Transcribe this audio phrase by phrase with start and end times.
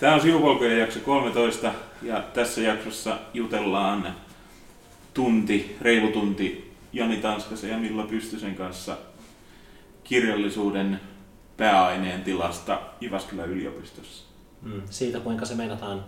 [0.00, 1.72] Tämä on Sivupolkujen jakso 13
[2.02, 4.14] ja tässä jaksossa jutellaan
[5.14, 8.96] tunti, reilu tunti Jani Tanskasen ja Milla Pystysen kanssa
[10.04, 11.00] kirjallisuuden
[11.56, 14.24] pääaineen tilasta Jyväskylän yliopistossa.
[14.62, 14.82] Mm.
[14.90, 16.04] Siitä, kuinka se meinataan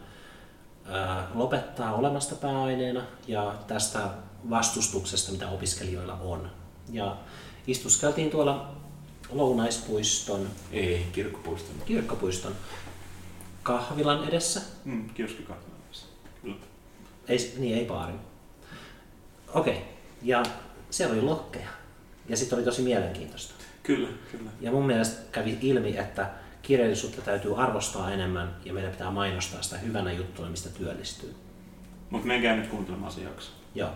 [0.88, 4.00] ää, lopettaa olemasta pääaineena ja tästä
[4.50, 6.50] vastustuksesta, mitä opiskelijoilla on.
[6.92, 7.16] Ja
[7.66, 8.72] istuskeltiin tuolla
[9.32, 11.76] Lounaispuiston, Ei, kirkkopuiston.
[11.86, 12.52] kirkkopuiston
[13.66, 14.60] kahvilan edessä.
[14.84, 16.06] Mm, kioskikahvilassa.
[16.42, 16.56] Kyllä.
[17.28, 18.18] Ei, niin, ei baarin.
[19.54, 19.84] Okei, okay.
[20.22, 20.42] ja
[20.90, 21.68] siellä oli lokkeja.
[22.28, 23.54] Ja sitten oli tosi mielenkiintoista.
[23.82, 24.50] Kyllä, kyllä.
[24.60, 26.30] Ja mun mielestä kävi ilmi, että
[26.62, 31.34] kirjallisuutta täytyy arvostaa enemmän ja meidän pitää mainostaa sitä hyvänä juttuna, mistä työllistyy.
[32.10, 33.52] Mutta menkää nyt kuuntelemaan se jakso.
[33.74, 33.90] Joo.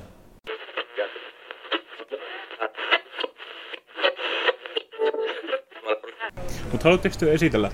[6.73, 7.73] Mutta haluatteko te esitellä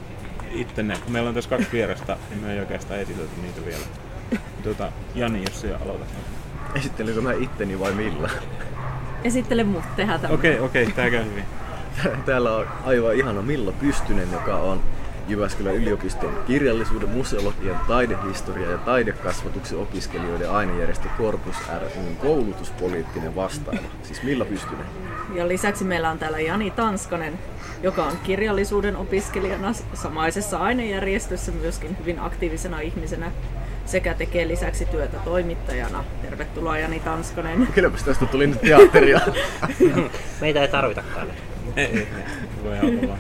[0.61, 0.99] ittenne?
[1.05, 3.85] Kun meillä on tässä kaksi vierasta, niin me ei oikeastaan esitelty niitä vielä.
[4.63, 6.09] Tuota, Jani, jos se aloitat.
[6.75, 8.31] Esittelenkö mä itteni vai millä?
[9.25, 10.35] Esittele mut, tehdään tämä.
[10.35, 11.45] Okei, okei, tää käy hyvin.
[12.27, 14.81] Täällä on aivan ihana Milla Pystynen, joka on
[15.29, 23.79] Jyväskylän yliopiston kirjallisuuden, museologian, taidehistoria ja taidekasvatuksen opiskelijoiden ainejärjestö Corpus ryn koulutuspoliittinen vastaava.
[24.03, 24.87] Siis Milla Pystynen.
[25.35, 27.39] Ja lisäksi meillä on täällä Jani Tanskanen,
[27.87, 33.33] joka on kirjallisuuden opiskelijana samaisessa ainejärjestössä myöskin hyvin aktiivisena ihmisenä
[33.85, 36.05] sekä tekee lisäksi työtä toimittajana.
[36.23, 37.67] Tervetuloa Jani Tanskanen.
[37.75, 39.21] Kylläpäs tästä tuli nyt teatteria.
[40.41, 41.27] Meitä ei tarvitakaan.
[41.77, 42.07] Ei, ei, ei.
[42.65, 43.19] Voi olla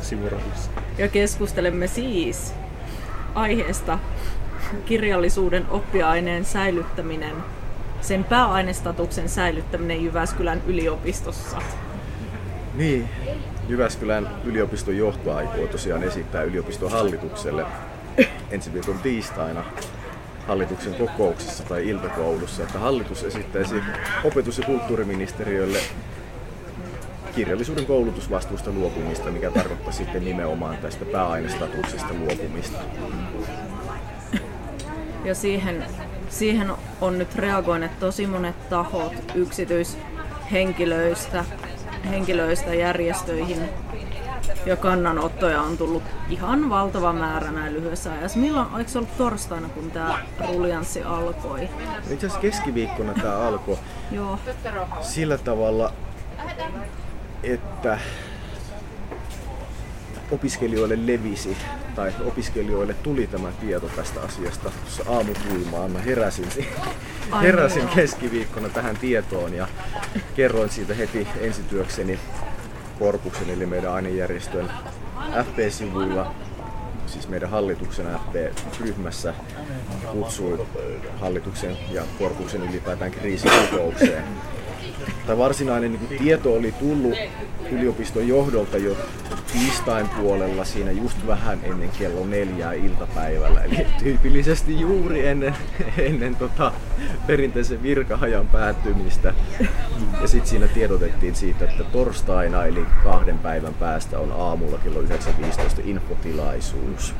[0.00, 0.70] sivurahdissa.
[0.98, 2.54] Ja keskustelemme siis
[3.34, 3.98] aiheesta
[4.84, 7.34] kirjallisuuden oppiaineen säilyttäminen,
[8.00, 11.58] sen pääainestatuksen säilyttäminen Jyväskylän yliopistossa.
[12.74, 13.08] Niin,
[13.68, 17.66] Jyväskylän yliopiston johto aikoo tosiaan esittää yliopiston hallitukselle
[18.50, 19.64] ensi viikon tiistaina
[20.46, 23.74] hallituksen kokouksessa tai iltakoulussa, että hallitus esittäisi
[24.24, 25.78] opetus- ja kulttuuriministeriölle
[27.34, 32.78] kirjallisuuden koulutusvastuusta luopumista, mikä tarkoittaa sitten nimenomaan tästä pääainestatuksesta luopumista.
[35.24, 35.84] Ja siihen,
[36.28, 41.44] siihen on nyt reagoineet tosi monet tahot yksityishenkilöistä
[42.10, 43.68] henkilöistä järjestöihin
[44.66, 48.38] ja kannanottoja on tullut ihan valtava määrä näin lyhyessä ajassa.
[48.38, 50.18] Milloin, oliko se ollut torstaina, kun tämä
[50.48, 51.68] ruljanssi alkoi?
[52.00, 53.78] Itse asiassa keskiviikkona tämä alkoi
[54.10, 54.38] Joo.
[55.00, 55.92] sillä tavalla,
[57.42, 57.98] että
[60.30, 61.56] opiskelijoille levisi
[61.96, 65.90] tai opiskelijoille tuli tämä tieto tästä asiasta tuossa aamutuimaan.
[65.90, 66.48] Mä heräsin,
[67.40, 69.68] heräsin keskiviikkona tähän tietoon ja
[70.34, 72.18] kerroin siitä heti ensityökseni
[72.98, 74.70] Korpuksen eli meidän ainejärjestön
[75.44, 76.34] FP-sivuilla,
[77.06, 79.34] siis meidän hallituksen FP-ryhmässä
[80.12, 80.66] kutsui
[81.20, 84.24] hallituksen ja Korpuksen ylipäätään kriisikokoukseen.
[85.26, 87.14] Tämä varsinainen niin kuin, tieto oli tullut
[87.70, 88.96] yliopiston johdolta jo
[89.52, 93.62] tiistain puolella siinä just vähän ennen kello neljää iltapäivällä.
[93.62, 95.56] Eli tyypillisesti juuri ennen,
[95.98, 96.72] ennen tota,
[97.26, 99.34] perinteisen virkahajan päättymistä.
[100.20, 105.08] Ja sitten siinä tiedotettiin siitä, että torstaina eli kahden päivän päästä on aamulla kello 9.15
[105.84, 107.14] infotilaisuus.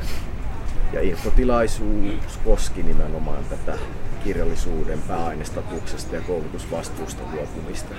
[0.93, 3.79] Ja infotilaisuus koski nimenomaan tätä
[4.25, 7.95] kirjallisuuden pääainestatuksesta ja koulutusvastuusta luopumista.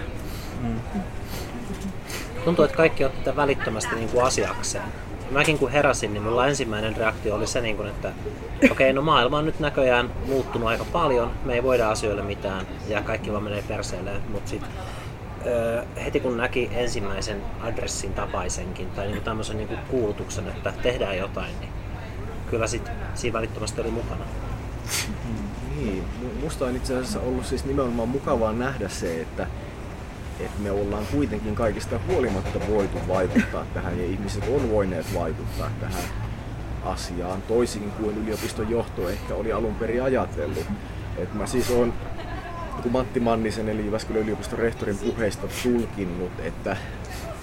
[2.45, 4.83] Tuntuu, että kaikki otti tätä välittömästi niin kuin asiakseen.
[5.31, 8.11] Mäkin kun heräsin, niin mulla ensimmäinen reaktio oli se, niin kuin, että
[8.57, 12.67] okei, okay, no maailma on nyt näköjään muuttunut aika paljon, me ei voida asioille mitään
[12.87, 14.69] ja kaikki vaan menee perseelle, mutta sitten
[16.05, 21.17] heti kun näki ensimmäisen adressin tapaisenkin tai niin kuin tämmöisen niin kuin kuulutuksen, että tehdään
[21.17, 21.71] jotain, niin
[22.49, 24.25] kyllä sit siinä välittömästi oli mukana.
[25.75, 29.47] Niin, mu- musta on itse asiassa ollut siis nimenomaan mukavaa nähdä se, että,
[30.39, 36.03] että me ollaan kuitenkin kaikista huolimatta voitu vaikuttaa tähän ja ihmiset on voineet vaikuttaa tähän
[36.85, 40.65] asiaan toisin kuin yliopiston johto ehkä oli alun perin ajatellut.
[41.17, 41.93] Et mä siis on
[42.81, 46.77] kun Matti Mannisen eli Jyväskylän yliopiston rehtorin puheista tulkinnut, että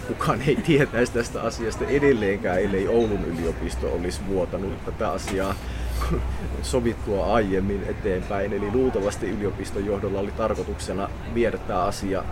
[0.09, 5.55] kukaan ei tietäisi tästä asiasta edelleenkään, ellei Oulun yliopisto olisi vuotanut tätä asiaa
[6.63, 8.53] sovittua aiemmin eteenpäin.
[8.53, 12.25] Eli luultavasti yliopiston johdolla oli tarkoituksena viedä tämä asia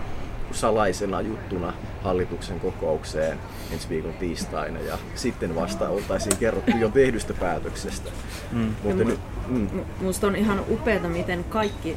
[0.53, 1.73] salaisena juttuna
[2.03, 3.38] hallituksen kokoukseen
[3.73, 8.11] ensi viikon tiistaina ja sitten vasta oltaisiin kerrottu jo tehdystä päätöksestä.
[8.53, 8.75] Mm.
[8.85, 9.69] Mutta nyt, mm,
[10.00, 11.97] Musta on ihan upeata, miten kaikki,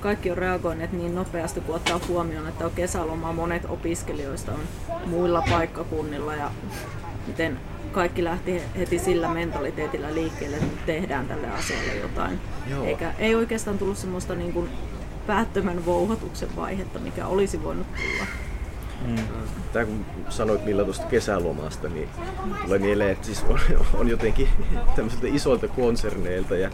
[0.00, 4.60] kaikki on reagoineet niin nopeasti, kun ottaa huomioon, että on kesäloma monet opiskelijoista on
[5.06, 6.50] muilla paikkakunnilla ja
[7.26, 7.58] miten
[7.92, 12.40] kaikki lähti heti sillä mentaliteetillä liikkeelle, että nyt tehdään tälle asialle jotain.
[12.70, 12.84] Joo.
[12.84, 14.68] Eikä, ei oikeastaan tullut semmoista niin kuin
[15.26, 18.26] päättömän vouhotuksen vaihetta, mikä olisi voinut tulla.
[19.72, 22.08] Tämä kun sanoit Milla tuosta kesälomasta, niin
[22.64, 23.58] tulee mieleen, että siis on,
[23.94, 24.48] on jotenkin
[24.96, 26.70] tämmöisiltä isoilta konserneilta ja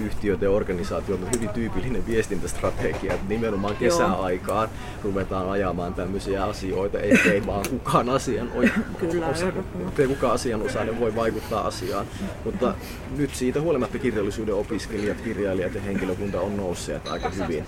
[0.00, 4.68] yhtiöitä ja organisaatioilta hyvin tyypillinen viestintästrategia, että nimenomaan kesäaikaan
[5.04, 8.50] ruvetaan ajamaan tämmöisiä asioita, ettei vaan kukaan asian
[8.98, 9.48] Kyllä, osa,
[9.88, 12.06] ettei kukaan asianosainen voi vaikuttaa asiaan.
[12.44, 12.74] Mutta
[13.16, 17.64] nyt siitä huolimatta kirjallisuuden opiskelijat, kirjailijat ja henkilökunta on nousseet aika hyvin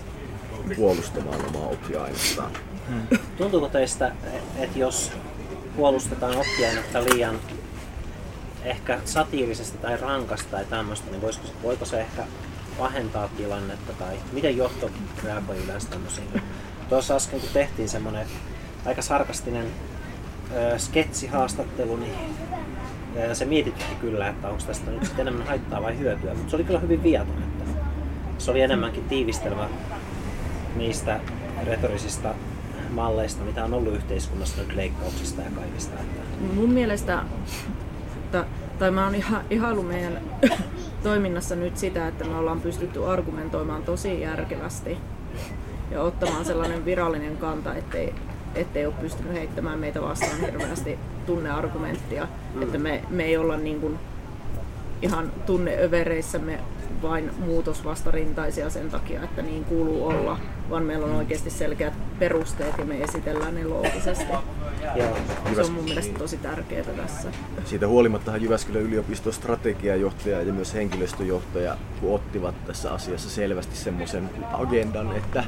[0.75, 2.51] puolustamaan omaa oppiainestaan.
[3.37, 4.11] Tuntuuko teistä,
[4.59, 5.11] että jos
[5.75, 7.35] puolustetaan oppiainetta liian
[8.65, 12.23] ehkä satiirisesta tai rankasta tai tämmöistä, niin voisiko, voiko se ehkä
[12.77, 14.89] pahentaa tilannetta tai miten johto
[15.23, 16.27] reagoi yleensä tämmöisiin?
[16.89, 18.27] Tuossa äsken kun tehtiin semmoinen
[18.85, 19.65] aika sarkastinen
[20.55, 22.15] ö, sketsihaastattelu, niin
[23.17, 26.55] ö, se mietitytti kyllä, että onko tästä nyt sitten enemmän haittaa vai hyötyä, mutta se
[26.55, 27.71] oli kyllä hyvin viaton, että
[28.37, 29.69] se oli enemmänkin tiivistelmä
[30.75, 31.19] niistä
[31.65, 32.35] retorisista
[32.89, 35.99] malleista, mitä on ollut yhteiskunnassa nyt leikkauksista ja kaikista.
[35.99, 36.21] Että
[36.55, 37.23] Mun mielestä,
[38.31, 38.45] että,
[38.79, 40.21] tai mä oon ihan, ihaillut meidän
[41.03, 44.97] toiminnassa nyt sitä, että me ollaan pystytty argumentoimaan tosi järkevästi
[45.91, 48.15] ja ottamaan sellainen virallinen kanta, ettei,
[48.55, 52.61] ettei ole pystynyt heittämään meitä vastaan hirveästi tunneargumenttia, mm.
[52.61, 53.99] että me, me ei olla niin kuin
[55.01, 56.59] ihan tunneövereissämme
[57.01, 60.39] vain muutosvastarintaisia sen takia, että niin kuuluu olla,
[60.69, 64.33] vaan meillä on oikeasti selkeät perusteet ja me esitellään ne loogisesti.
[65.55, 67.29] Se on mun mielestä tosi tärkeää tässä.
[67.65, 75.17] Siitä huolimattahan Jyväskylän yliopiston strategiajohtaja ja myös henkilöstöjohtaja kun ottivat tässä asiassa selvästi semmoisen agendan,
[75.17, 75.43] että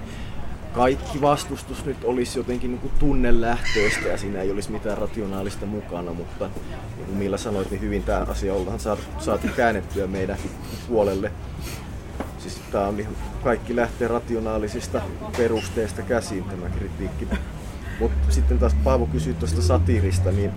[0.74, 6.14] kaikki vastustus nyt olisi jotenkin niin kuin tunnelähtöistä ja siinä ei olisi mitään rationaalista mukana,
[6.14, 6.50] mutta
[6.98, 10.38] niin kuin Milla sanoit, niin hyvin tämä asia ollaan saatu, saatu käännettyä meidän
[10.88, 11.32] puolelle.
[12.38, 15.02] Siis tämä on ihan, kaikki lähtee rationaalisista
[15.38, 17.28] perusteista käsin tämä kritiikki.
[18.00, 20.52] Mutta sitten taas Paavo kysyi tuosta satiirista, niin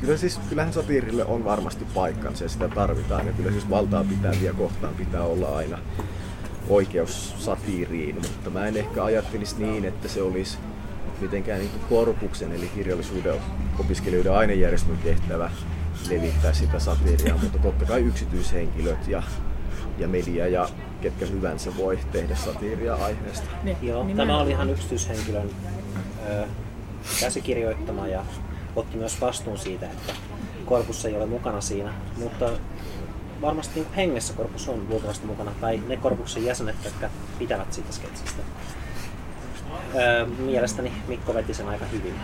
[0.00, 3.26] kyllä siis, kyllähän satiirille on varmasti paikkansa ja sitä tarvitaan.
[3.26, 5.78] Ja kyllä siis valtaa pitäviä kohtaan pitää olla aina
[6.68, 10.58] oikeus satiiriin, mutta mä en ehkä ajattelisi niin, että se olisi
[11.20, 13.34] mitenkään niin kuin korpuksen eli kirjallisuuden
[13.78, 15.50] opiskelijoiden ainejärjestön tehtävä
[16.10, 19.22] levittää sitä satiiria, mutta totta kai yksityishenkilöt ja,
[19.98, 20.68] ja media ja
[21.00, 23.46] ketkä hyvänsä voi tehdä satiiria aiheesta.
[23.62, 25.50] Niin, Joo, tämä oli ihan yksityishenkilön
[27.20, 28.24] käsikirjoittama ja
[28.76, 30.12] otti myös vastuun siitä, että
[30.64, 32.50] korpus ei ole mukana siinä, mutta
[33.40, 38.42] varmasti niin hengessä korpus on luultavasti mukana, tai ne korpuksen jäsenet, jotka pitävät siitä sketsistä.
[40.38, 42.14] Mielestäni Mikko veti sen aika hyvin.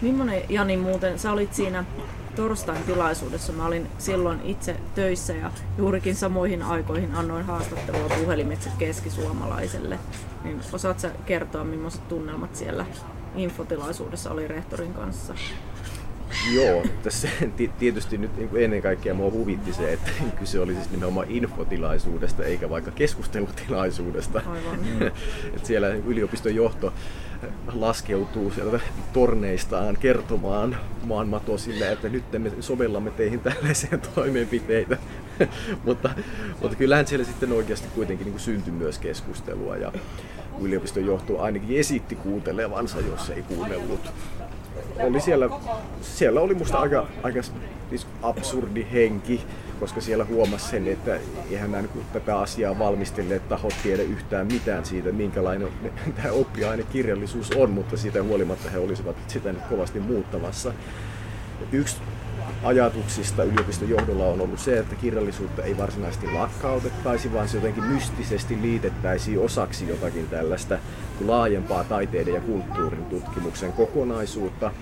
[0.00, 1.84] Millainen Jani muuten, sä olit siinä
[2.36, 3.52] torstain tilaisuudessa.
[3.52, 9.98] Mä olin silloin itse töissä ja juurikin samoihin aikoihin annoin haastattelua puhelimitse keskisuomalaiselle.
[10.44, 12.86] Niin osaat sä kertoa, millaiset tunnelmat siellä
[13.36, 15.34] infotilaisuudessa oli rehtorin kanssa?
[16.52, 20.74] Joo, tässä ti- tietysti nyt niin kuin ennen kaikkea mua huvitti se, että kyse oli
[20.74, 24.42] siis nimenomaan infotilaisuudesta eikä vaikka keskustelutilaisuudesta.
[24.46, 24.80] Aivan.
[25.56, 26.92] Et siellä yliopiston johto
[27.72, 28.80] laskeutuu sieltä
[29.12, 34.96] torneistaan kertomaan maanmatosille, että nyt me sovellamme teihin tällaisia toimenpiteitä.
[35.84, 36.10] mutta,
[36.62, 39.92] mutta kyllähän siellä sitten oikeasti kuitenkin niin syntyi myös keskustelua ja
[40.60, 44.12] yliopiston johto ainakin esitti kuuntelevansa, jos ei kuunnellut
[44.98, 45.48] oli siellä,
[46.00, 47.40] siellä oli musta aika, aika
[48.22, 49.40] absurdi henki,
[49.84, 54.84] koska siellä huomasi sen, että eihän nämä niin tätä asiaa valmistelleet tahot tiedä yhtään mitään
[54.84, 55.68] siitä, minkälainen
[56.16, 60.72] tämä oppiainekirjallisuus on, mutta siitä huolimatta he olisivat sitä nyt kovasti muuttamassa.
[61.72, 61.96] Yksi
[62.62, 68.62] ajatuksista yliopiston johdolla on ollut se, että kirjallisuutta ei varsinaisesti lakkautettaisi, vaan se jotenkin mystisesti
[68.62, 70.78] liitettäisiin osaksi jotakin tällaista
[71.26, 74.72] laajempaa taiteiden ja kulttuurin tutkimuksen kokonaisuutta.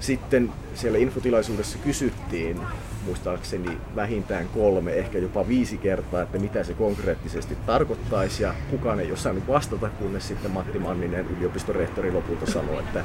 [0.00, 2.60] Sitten siellä infotilaisuudessa kysyttiin,
[3.06, 9.12] muistaakseni vähintään kolme, ehkä jopa viisi kertaa, että mitä se konkreettisesti tarkoittaisi, ja kukaan ei
[9.12, 13.04] osannut vastata, kunnes sitten Matti Manninen, yliopistorehtori, lopulta sanoi, että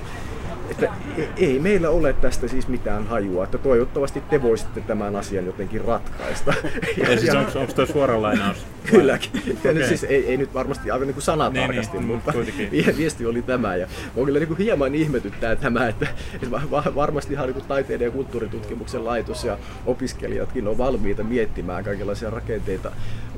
[0.72, 0.93] että
[1.38, 6.53] ei meillä ole tästä siis mitään hajua, että toivottavasti te voisitte tämän asian jotenkin ratkaista.
[6.98, 8.65] Ja, ja siis onko, onko tuo suora lainaus?
[8.86, 9.31] Kylläkin.
[9.46, 9.74] Ja okay.
[9.74, 12.72] nyt siis ei, ei, nyt varmasti aivan niin kuin sanatarkasti, niin, niin, mutta kuitenkin.
[12.98, 13.75] viesti oli tämä.
[13.75, 16.51] Ja mua kyllä niin kuin hieman ihmetyttää tämä, että, että
[16.96, 19.58] varmasti ihan niin taiteiden ja kulttuuritutkimuksen laitos ja
[19.92, 22.92] opiskelijatkin on valmiita miettimään kaikenlaisia rakenteita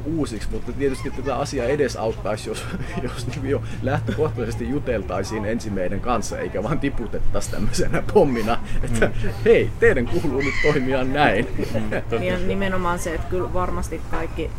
[0.06, 2.66] uusiksi, mutta tietysti tätä asiaa edesauttaisi, jos,
[3.04, 9.06] jos niin jo lähtökohtaisesti juteltaisiin ensin meidän kanssa, eikä vaan tiput, aloitettaisiin tämmöisenä pommina, että
[9.06, 9.30] mm.
[9.46, 11.48] hei, teidän kuuluu nyt toimia näin.
[11.74, 14.50] Mm, ja nimenomaan se, että kyllä varmasti kaikki,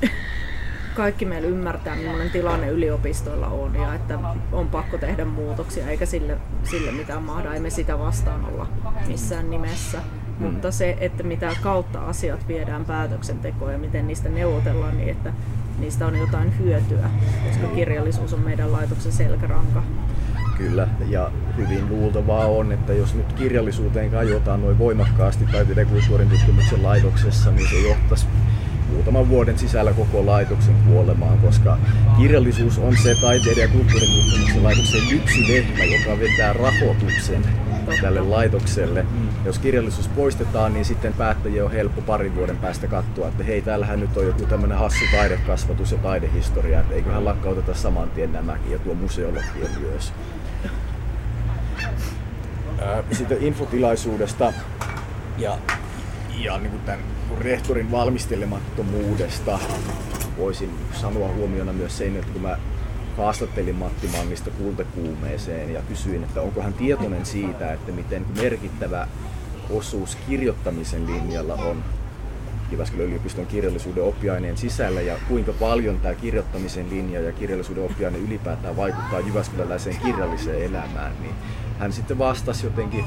[0.94, 4.18] kaikki meillä ymmärtää, millainen tilanne yliopistoilla on ja että
[4.52, 8.66] on pakko tehdä muutoksia eikä sille, sille mitään mahda, emme sitä vastaan olla
[9.06, 9.98] missään nimessä.
[10.38, 10.46] Mm.
[10.46, 15.32] Mutta se, että mitä kautta asiat viedään päätöksentekoon ja miten niistä neuvotellaan, niin että
[15.78, 17.10] niistä on jotain hyötyä,
[17.46, 19.82] koska kirjallisuus on meidän laitoksen selkäranka.
[20.58, 26.28] Kyllä, ja hyvin luultavaa on, että jos nyt kirjallisuuteen kajotaan noin voimakkaasti taiteen ja kulttuurin
[26.28, 28.26] tutkimuksen laitoksessa, niin se johtaisi
[28.92, 31.78] muutaman vuoden sisällä koko laitoksen kuolemaan, koska
[32.18, 37.44] kirjallisuus on se taiteen ja kulttuurin tutkimuksen laitoksen yksi lehmä, joka vetää rahoituksen
[38.00, 39.02] tälle laitokselle.
[39.02, 39.28] Mm.
[39.44, 44.00] Jos kirjallisuus poistetaan, niin sitten päättäjien on helppo parin vuoden päästä katsoa, että hei, täällähän
[44.00, 48.78] nyt on joku tämmöinen hassu taidekasvatus ja taidehistoria, että eiköhän lakkauteta saman tien nämäkin ja
[48.78, 50.12] tuo museologia myös.
[53.12, 54.52] Sitten infotilaisuudesta
[55.38, 55.58] ja,
[56.38, 57.00] ja niin kuin tämän
[57.40, 59.58] rehtorin valmistelemattomuudesta
[60.38, 62.56] voisin sanoa huomiona myös sen, että kun mä
[63.16, 69.08] haastattelin Matti Mannista kultakuumeeseen ja kysyin, että onko hän tietoinen siitä, että miten merkittävä
[69.70, 71.84] osuus kirjoittamisen linjalla on
[72.70, 78.76] Jyväskylän yliopiston kirjallisuuden oppiaineen sisällä ja kuinka paljon tämä kirjoittamisen linja ja kirjallisuuden oppiaine ylipäätään
[78.76, 81.34] vaikuttaa jyväskyläläiseen kirjalliseen elämään, niin
[81.78, 83.04] hän sitten vastasi jotenkin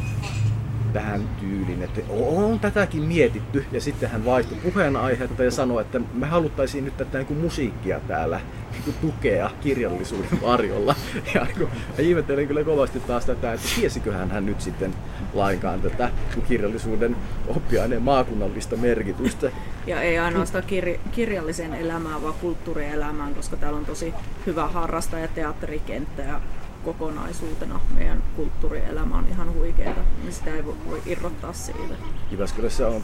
[0.97, 3.65] tähän tyyliin, että on tätäkin mietitty.
[3.71, 7.99] Ja sitten hän vaihtoi puheenaihetta ja sanoi, että me haluttaisiin nyt tätä niin kuin musiikkia
[7.99, 8.39] täällä
[8.71, 10.95] niin kuin tukea kirjallisuuden varjolla.
[11.35, 14.93] Ja niin ihmettelen kyllä kovasti taas tätä, että tiesiköhän hän nyt sitten
[15.33, 16.09] lainkaan tätä
[16.47, 17.15] kirjallisuuden
[17.47, 19.51] oppiaineen maakunnallista merkitystä.
[19.87, 24.13] Ja ei ainoastaan kir- kirjallisen elämään, vaan kulttuurielämään, koska täällä on tosi
[24.45, 26.41] hyvä harrastaja ja teatterikenttä ja
[26.83, 31.95] kokonaisuutena meidän kulttuurielämä on ihan huikeaa, niin sitä ei voi irrottaa siitä.
[32.31, 33.03] Jyväskylässä on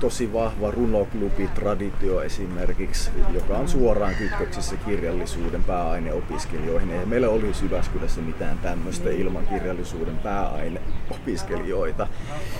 [0.00, 6.90] tosi vahva runoklubi-traditio esimerkiksi, joka on suoraan kytköksissä kirjallisuuden pääaineopiskelijoihin.
[6.90, 12.08] Ei meillä olisi Jyväskylässä mitään tämmöistä ilman kirjallisuuden pääaineopiskelijoita.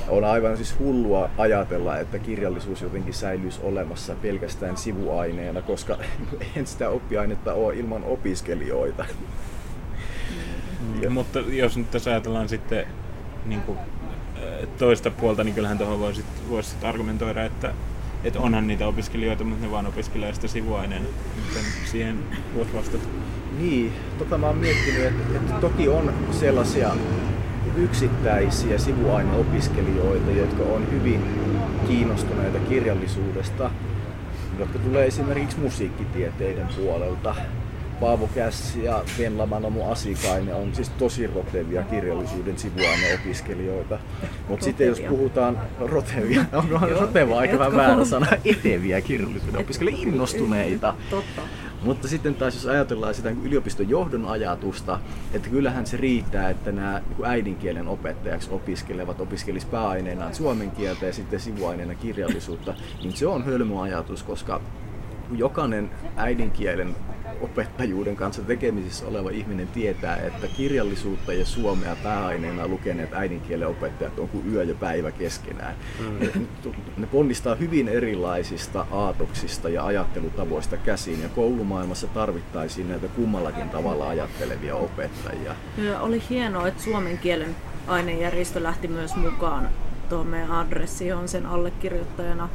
[0.08, 5.98] On aivan siis hullua ajatella, että kirjallisuus jotenkin säilyisi olemassa pelkästään sivuaineena, koska
[6.56, 9.04] en sitä oppiainetta ole ilman opiskelijoita.
[11.00, 12.86] Ja, mutta jos nyt tässä ajatellaan sitten
[13.46, 13.78] niin kuin,
[14.78, 17.74] toista puolta, niin kyllähän tuohon voisi vois argumentoida, että,
[18.24, 21.06] että onhan niitä opiskelijoita, mutta ne vaan opiskelee sitä sivuaineena.
[21.48, 22.18] Miten siihen
[22.54, 23.04] voisi vastata?
[23.58, 26.90] Niin, tota mä oon miettinyt, että, että toki on sellaisia
[27.76, 31.20] yksittäisiä sivuaineopiskelijoita, jotka on hyvin
[31.86, 33.70] kiinnostuneita kirjallisuudesta,
[34.58, 37.34] jotka tulee esimerkiksi musiikkitieteiden puolelta.
[38.00, 43.98] Paavo Käss ja Venla Manomo Asikainen on siis tosi rotevia kirjallisuuden sivuaineopiskelijoita.
[44.48, 50.94] Mutta sitten jos puhutaan rotevia, onko roteva aika vähän väärä sana, eteviä kirjallisuuden opiskelijoita, innostuneita.
[51.10, 51.42] Totta.
[51.82, 55.00] Mutta sitten taas jos ajatellaan sitä yliopiston johdon ajatusta,
[55.32, 61.12] että kyllähän se riittää, että nämä niin äidinkielen opettajaksi opiskelevat opiskelis pääaineenaan suomen kieltä ja
[61.12, 64.60] sitten sivuaineena kirjallisuutta, niin se on hölmö ajatus, koska
[65.36, 66.96] jokainen äidinkielen
[67.40, 74.28] opettajuuden kanssa tekemisissä oleva ihminen tietää, että kirjallisuutta ja suomea pääaineena lukeneet äidinkielen opettajat on
[74.28, 75.74] kuin yö ja päivä keskenään.
[76.00, 76.46] Mm.
[76.96, 84.76] Ne ponnistaa hyvin erilaisista aatoksista ja ajattelutavoista käsiin ja koulumaailmassa tarvittaisiin näitä kummallakin tavalla ajattelevia
[84.76, 85.54] opettajia.
[85.78, 87.56] Ja oli hienoa, että suomen kielen
[87.86, 89.68] ainejärjestö lähti myös mukaan
[90.08, 92.48] tuohon meidän adressi on sen allekirjoittajana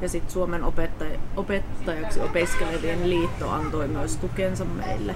[0.00, 5.14] ja sitten Suomen opettaj- opettajaksi opiskelevien liitto antoi myös tukensa meille.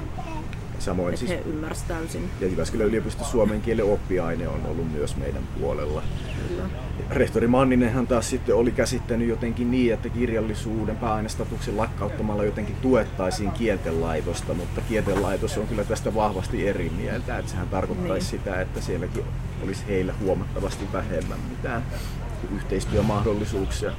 [0.79, 2.31] Samoin siis, he ymmärsivät täysin.
[2.41, 6.03] Ja Jyväskylän yliopiston suomen kielen oppiaine on ollut myös meidän puolella.
[6.49, 6.63] Kyllä.
[7.11, 14.55] Rehtori Manninenhan taas sitten oli käsittänyt jotenkin niin, että kirjallisuuden pääainestatuksen lakkauttamalla jotenkin tuettaisiin kieltelaitosta,
[14.55, 18.45] mutta kieltelaitos on kyllä tästä vahvasti eri mieltä, että sehän tarkoittaisi niin.
[18.45, 19.25] sitä, että sielläkin
[19.65, 21.83] olisi heillä huomattavasti vähemmän mitään
[22.55, 23.93] yhteistyömahdollisuuksia.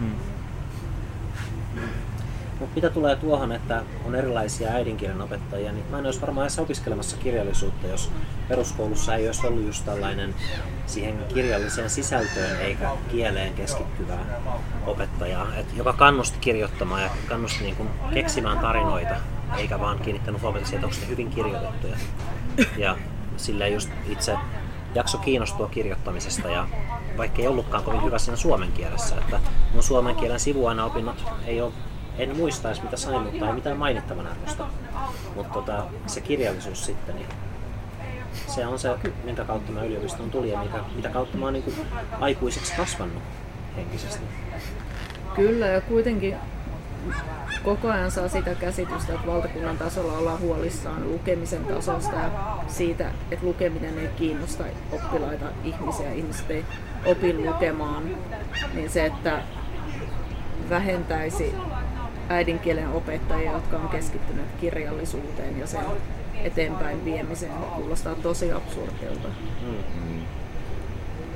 [0.00, 0.10] Hmm.
[2.60, 6.58] Mutta mitä tulee tuohon, että on erilaisia äidinkielen opettajia, niin mä en olisi varmaan edes
[6.58, 8.10] opiskelemassa kirjallisuutta, jos
[8.48, 10.34] peruskoulussa ei olisi ollut just tällainen
[10.86, 14.24] siihen kirjalliseen sisältöön eikä kieleen keskittyvää
[14.86, 19.14] opettajaa, et joka kannusti kirjoittamaan ja kannusti niin kuin keksimään tarinoita,
[19.56, 21.96] eikä vaan kiinnittänyt huomiota siihen, että onko hyvin kirjoitettuja.
[22.76, 22.96] Ja
[23.36, 24.36] silleen just itse
[24.94, 26.68] jakso kiinnostua kirjoittamisesta ja
[27.16, 29.40] vaikka ei ollutkaan kovin hyvä siinä suomen kielessä, että
[29.72, 31.72] mun suomen kielen sivuaineopinnot ei ole
[32.18, 34.66] en muista edes mitä sain, mutta ei mitään mainittavan arvosta.
[35.34, 37.28] Mutta tota, se kirjallisuus sitten, niin
[38.46, 41.74] Se on se, minkä kautta mä yliopistoon tulin ja minkä, mitä kautta mä oon niin
[42.20, 43.22] aikuiseksi kasvanut
[43.76, 44.24] henkisesti.
[45.34, 46.36] Kyllä, ja kuitenkin
[47.64, 52.30] koko ajan saa sitä käsitystä, että valtakunnan tasolla ollaan huolissaan lukemisen tasosta ja
[52.66, 56.64] siitä, että lukeminen ei kiinnosta oppilaita ihmisiä, ihmiset ei
[57.06, 58.02] opi lukemaan,
[58.74, 59.42] niin se, että
[60.70, 61.54] vähentäisi
[62.28, 65.84] äidinkielen opettajia, jotka on keskittyneet kirjallisuuteen ja sen
[66.34, 69.28] eteenpäin viemiseen, kuulostaa tosi absurdilta.
[69.62, 70.20] Mm.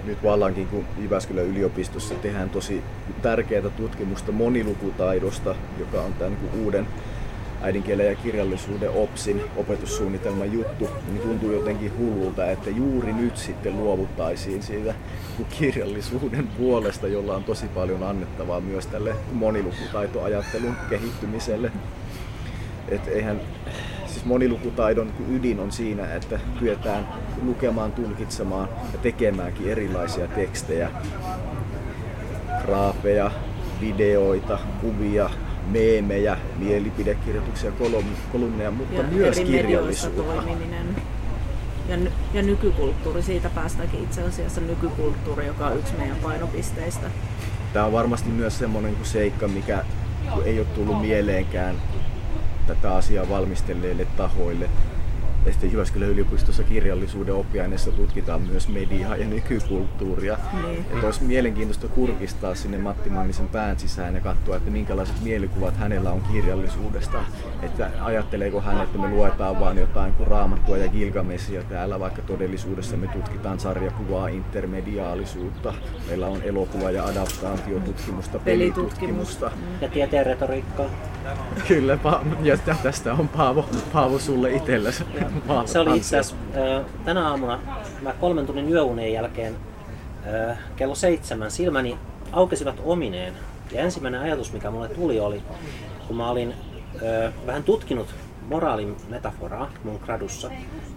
[0.05, 2.83] Nyt vallankin, kun Jyväskylän yliopistossa tehdään tosi
[3.23, 6.87] tärkeää tutkimusta monilukutaidosta, joka on tämän niin uuden
[7.63, 14.63] äidinkielen ja kirjallisuuden OPSin opetussuunnitelman juttu, niin tuntuu jotenkin hullulta, että juuri nyt sitten luovuttaisiin
[14.63, 14.95] siitä
[15.59, 21.73] kirjallisuuden puolesta, jolla on tosi paljon annettavaa myös tälle monilukutaitoajattelun kehittymiselle.
[22.89, 23.41] Et eihän,
[24.11, 27.09] siis monilukutaidon ydin on siinä, että kyetään
[27.43, 30.91] lukemaan, tulkitsemaan ja tekemäänkin erilaisia tekstejä,
[32.65, 33.31] graapeja,
[33.81, 35.31] videoita, kuvia,
[35.67, 37.73] meemejä, mielipidekirjoituksia,
[38.33, 40.23] kolumneja, mutta ja myös kirjallisuutta.
[40.23, 40.97] Toimiminen.
[41.89, 41.97] Ja,
[42.35, 47.07] ja nykykulttuuri, siitä päästäänkin itse asiassa nykykulttuuri, joka on yksi meidän painopisteistä.
[47.73, 49.85] Tämä on varmasti myös semmoinen seikka, mikä
[50.45, 51.77] ei ole tullut mieleenkään
[52.67, 54.71] tätä asiaa valmistelleille tahoille,
[55.47, 60.39] ja sitten Jyväskylän yliopistossa kirjallisuuden oppiaineessa tutkitaan myös mediaa ja nykykulttuuria.
[60.63, 60.79] Niin.
[60.79, 66.11] Että olisi mielenkiintoista kurkistaa sinne Matti Mannisen pään sisään ja katsoa, että minkälaiset mielikuvat hänellä
[66.11, 67.19] on kirjallisuudesta.
[67.63, 72.97] Että ajatteleeko hän, että me luetaan vain jotain kuin raamattua ja Gilgamesia täällä, vaikka todellisuudessa
[72.97, 75.75] me tutkitaan sarjakuvaa, intermediaalisuutta.
[76.09, 79.51] Meillä on elokuva- ja adaptaatiotutkimusta, pelitutkimusta.
[79.81, 80.87] Ja tieteen retoriikkaa.
[81.69, 81.99] Kyllä,
[82.43, 85.05] ja tästä on Paavo, Paavo sulle itsellesi.
[85.65, 86.37] Se oli itse asiassa
[87.05, 87.59] tänä aamuna,
[88.03, 89.57] mä kolmen tunnin yöunien jälkeen
[90.77, 91.99] kello seitsemän silmäni
[92.33, 93.35] aukesivat omineen.
[93.73, 95.43] Ja ensimmäinen ajatus, mikä mulle tuli, oli,
[96.07, 96.55] kun mä olin
[97.47, 98.15] vähän tutkinut
[98.49, 100.51] moraalin metaforaa mun gradussa.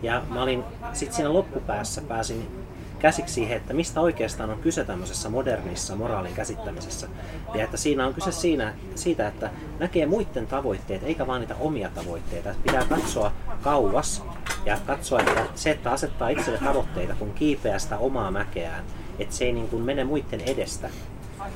[0.03, 2.65] Ja mä olin sitten siinä loppupäässä pääsin
[3.03, 7.07] käsiksi siihen, että mistä oikeastaan on kyse tämmöisessä modernissa moraalin käsittämisessä.
[7.53, 11.89] Ja että siinä on kyse siinä, siitä, että näkee muiden tavoitteet, eikä vaan niitä omia
[11.89, 12.51] tavoitteita.
[12.51, 14.23] Että pitää katsoa kauas
[14.65, 18.83] ja katsoa, että se, että asettaa itselle tavoitteita, kun kiipeää sitä omaa mäkeään,
[19.19, 20.89] että se ei niin kuin mene muiden edestä,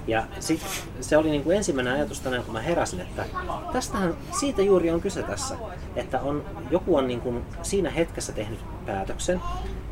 [0.08, 0.62] ja sit
[1.02, 3.26] se oli niin kuin ensimmäinen ajatus tänään, kun mä heräsin, että
[3.73, 5.56] tästähän siitä juuri on kyse tässä,
[5.95, 9.41] että on, joku on niin kuin siinä hetkessä tehnyt päätöksen,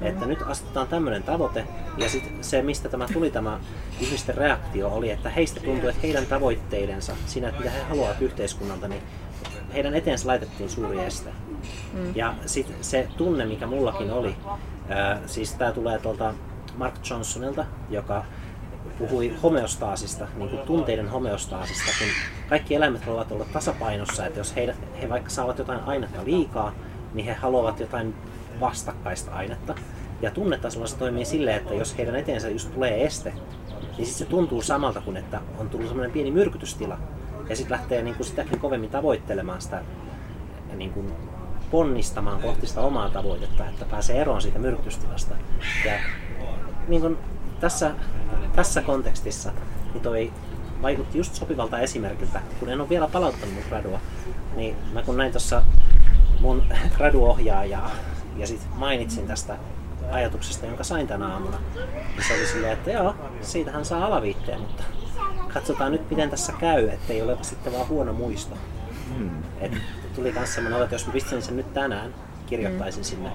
[0.01, 3.59] että nyt asetetaan tämmöinen tavoite, ja sitten se, mistä tämä tuli tämä
[3.99, 8.87] ihmisten reaktio, oli, että heistä tuntuu, että heidän tavoitteidensa, siinä, että mitä he haluavat yhteiskunnalta,
[8.87, 9.01] niin
[9.73, 11.29] heidän eteensä laitettiin suuri este.
[11.93, 12.15] Mm.
[12.15, 14.35] Ja sitten se tunne, mikä mullakin oli,
[14.89, 16.33] ää, siis tämä tulee tuolta
[16.77, 18.25] Mark Johnsonilta, joka
[18.99, 22.07] puhui homeostaasista, niin kuin tunteiden homeostaasista, kun
[22.49, 26.73] kaikki eläimet haluavat olla tasapainossa, että jos he, he vaikka saavat jotain ainetta liikaa,
[27.13, 28.15] niin he haluavat jotain
[28.59, 29.75] vastakkaista ainetta.
[30.21, 33.33] Ja tunnetasolla se toimii silleen, että jos heidän eteensä just tulee este,
[33.97, 36.97] niin sitten se tuntuu samalta kuin että on tullut semmoinen pieni myrkytystila.
[37.49, 39.81] Ja sitten lähtee niin kuin sitäkin kovemmin tavoittelemaan sitä,
[40.75, 41.13] niin kuin
[41.71, 45.35] ponnistamaan kohti sitä omaa tavoitetta, että pääsee eroon siitä myrkytystilasta.
[45.85, 45.91] Ja
[46.87, 47.17] niin kuin
[47.59, 47.91] tässä,
[48.55, 49.51] tässä kontekstissa
[49.93, 50.31] niin toi
[50.81, 53.99] vaikutti just sopivalta esimerkiltä, kun en ole vielä palauttanut mun gradua,
[54.55, 55.63] niin mä kun näin tuossa
[56.39, 56.63] mun
[56.97, 57.91] graduohjaajaa
[58.37, 59.57] ja sitten mainitsin tästä
[60.11, 61.57] ajatuksesta, jonka sain tänä aamuna,
[62.15, 64.83] niin se oli silleen, että joo, siitähän saa alaviitteen, mutta
[65.53, 68.57] katsotaan nyt miten tässä käy, ettei ole sitten vaan huono muisto.
[69.17, 69.29] Hmm.
[69.59, 69.71] Et
[70.15, 72.13] tuli myös semmoinen että jos mä pistäisin sen nyt tänään,
[72.45, 73.09] kirjoittaisin hmm.
[73.09, 73.31] sinne,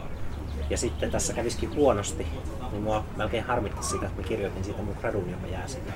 [0.71, 2.27] ja sitten tässä kävisikin huonosti,
[2.73, 5.93] niin mua melkein harmitti sitä, että mä kirjoitin siitä mun gradun, joka jää sinne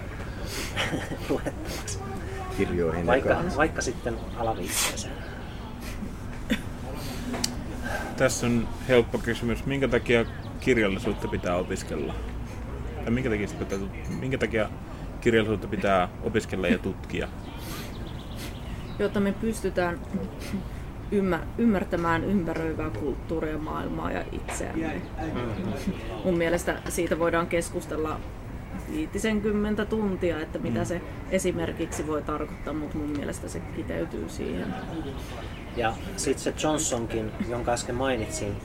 [1.29, 1.99] luettavaksi.
[2.57, 5.15] Kirjoihin vaikka, vaikka sitten alaviitteeseen.
[8.17, 9.67] Tässä on helppo kysymys.
[9.67, 10.25] Minkä takia
[10.61, 12.15] kirjallisuutta pitää opiskella?
[12.97, 13.79] Tai minkä takia, pitää,
[14.21, 14.69] minkä takia
[15.21, 17.29] kirjallisuutta pitää opiskella ja tutkia?
[18.99, 20.01] Jotta me pystytään
[21.59, 25.03] ymmärtämään ympäröivää kulttuuria, maailmaa ja itseämme.
[26.25, 28.21] Mun mielestä siitä voidaan keskustella
[28.91, 30.85] viitisenkymmentä tuntia, että mitä mm.
[30.85, 34.75] se esimerkiksi voi tarkoittaa, mutta mun mielestä se kiteytyy siihen.
[35.77, 38.57] Ja sitten se Johnsonkin, jonka äsken mainitsin,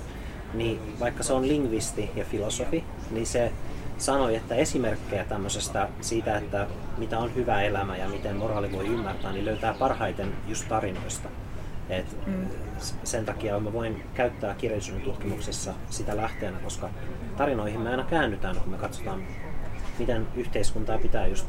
[0.53, 3.51] niin vaikka se on lingvisti ja filosofi, niin se
[3.97, 9.31] sanoi, että esimerkkejä tämmöisestä siitä, että mitä on hyvä elämä ja miten moraali voi ymmärtää,
[9.31, 11.29] niin löytää parhaiten just tarinoista.
[11.89, 12.45] Et mm.
[13.03, 16.89] Sen takia mä voin käyttää kirjallisuuden tutkimuksessa sitä lähteenä, koska
[17.37, 19.23] tarinoihin me aina käännytään, kun me katsotaan,
[19.99, 21.47] miten yhteiskuntaa pitää just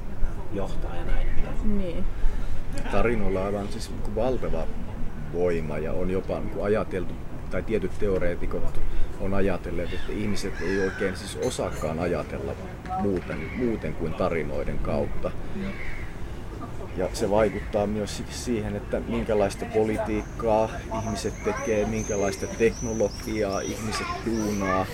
[0.53, 1.29] johtaa ja näin.
[1.79, 2.05] Niin.
[2.93, 4.67] Tarinoilla on aivan siis valtava
[5.33, 7.15] voima ja on jopa niin ajateltu,
[7.51, 8.81] tai tietyt teoreetikot
[9.21, 12.53] on ajatelleet, että ihmiset ei oikein siis osaakaan ajatella
[12.99, 15.31] muuten, muuten kuin tarinoiden kautta.
[16.97, 20.69] Ja se vaikuttaa myös siihen, että minkälaista politiikkaa
[21.03, 24.87] ihmiset tekee, minkälaista teknologiaa ihmiset duunaa.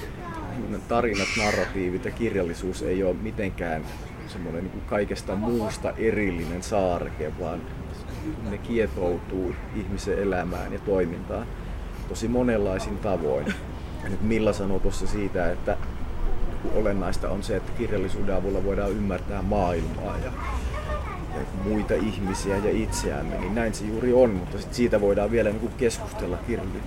[0.89, 3.85] Tarinat, narratiivit ja kirjallisuus ei ole mitenkään
[4.29, 7.63] semmoinen niin kaikesta muusta erillinen saareke, vaan
[8.51, 11.47] ne kietoutuu ihmisen elämään ja toimintaan
[12.09, 13.55] tosi monenlaisin tavoin.
[14.09, 15.77] Nyt Milla sanoi tuossa siitä, että
[16.75, 20.33] olennaista on se, että kirjallisuuden avulla voidaan ymmärtää maailmaa ja
[21.65, 25.71] muita ihmisiä ja itseämme, niin näin se juuri on, mutta sit siitä voidaan vielä niin
[25.79, 26.39] keskustella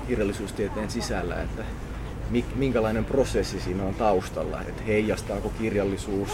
[0.07, 1.63] kirjallisuustieteen sisällä, että
[2.55, 6.29] minkälainen prosessi siinä on taustalla, että heijastaako kirjallisuus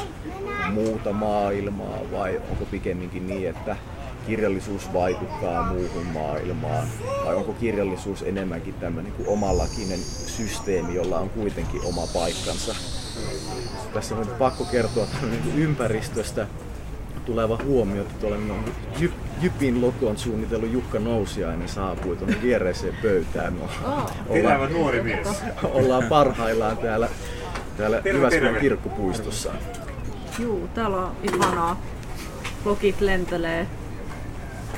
[0.73, 3.75] muuta maailmaa vai onko pikemminkin niin, että
[4.27, 6.87] kirjallisuus vaikuttaa muuhun maailmaan
[7.25, 12.75] vai onko kirjallisuus enemmänkin tämmöinen kuin omalakinen systeemi, jolla on kuitenkin oma paikkansa.
[13.93, 16.47] Tässä on pakko kertoa niin ympäristöstä
[17.25, 18.65] tuleva huomio, että tuolla on
[18.99, 19.11] Jyp,
[19.41, 23.55] Jypin logon suunnitellut Jukka Nousiainen saapui tuonne viereiseen pöytään.
[23.59, 24.11] No, oh.
[24.29, 25.27] ollaan, nuori mies.
[25.63, 27.09] ollaan parhaillaan täällä,
[27.77, 29.51] täällä Jyväskylän kirkkopuistossa.
[30.39, 31.81] Juu, täällä on ihanaa.
[32.65, 33.67] Lokit lentelee.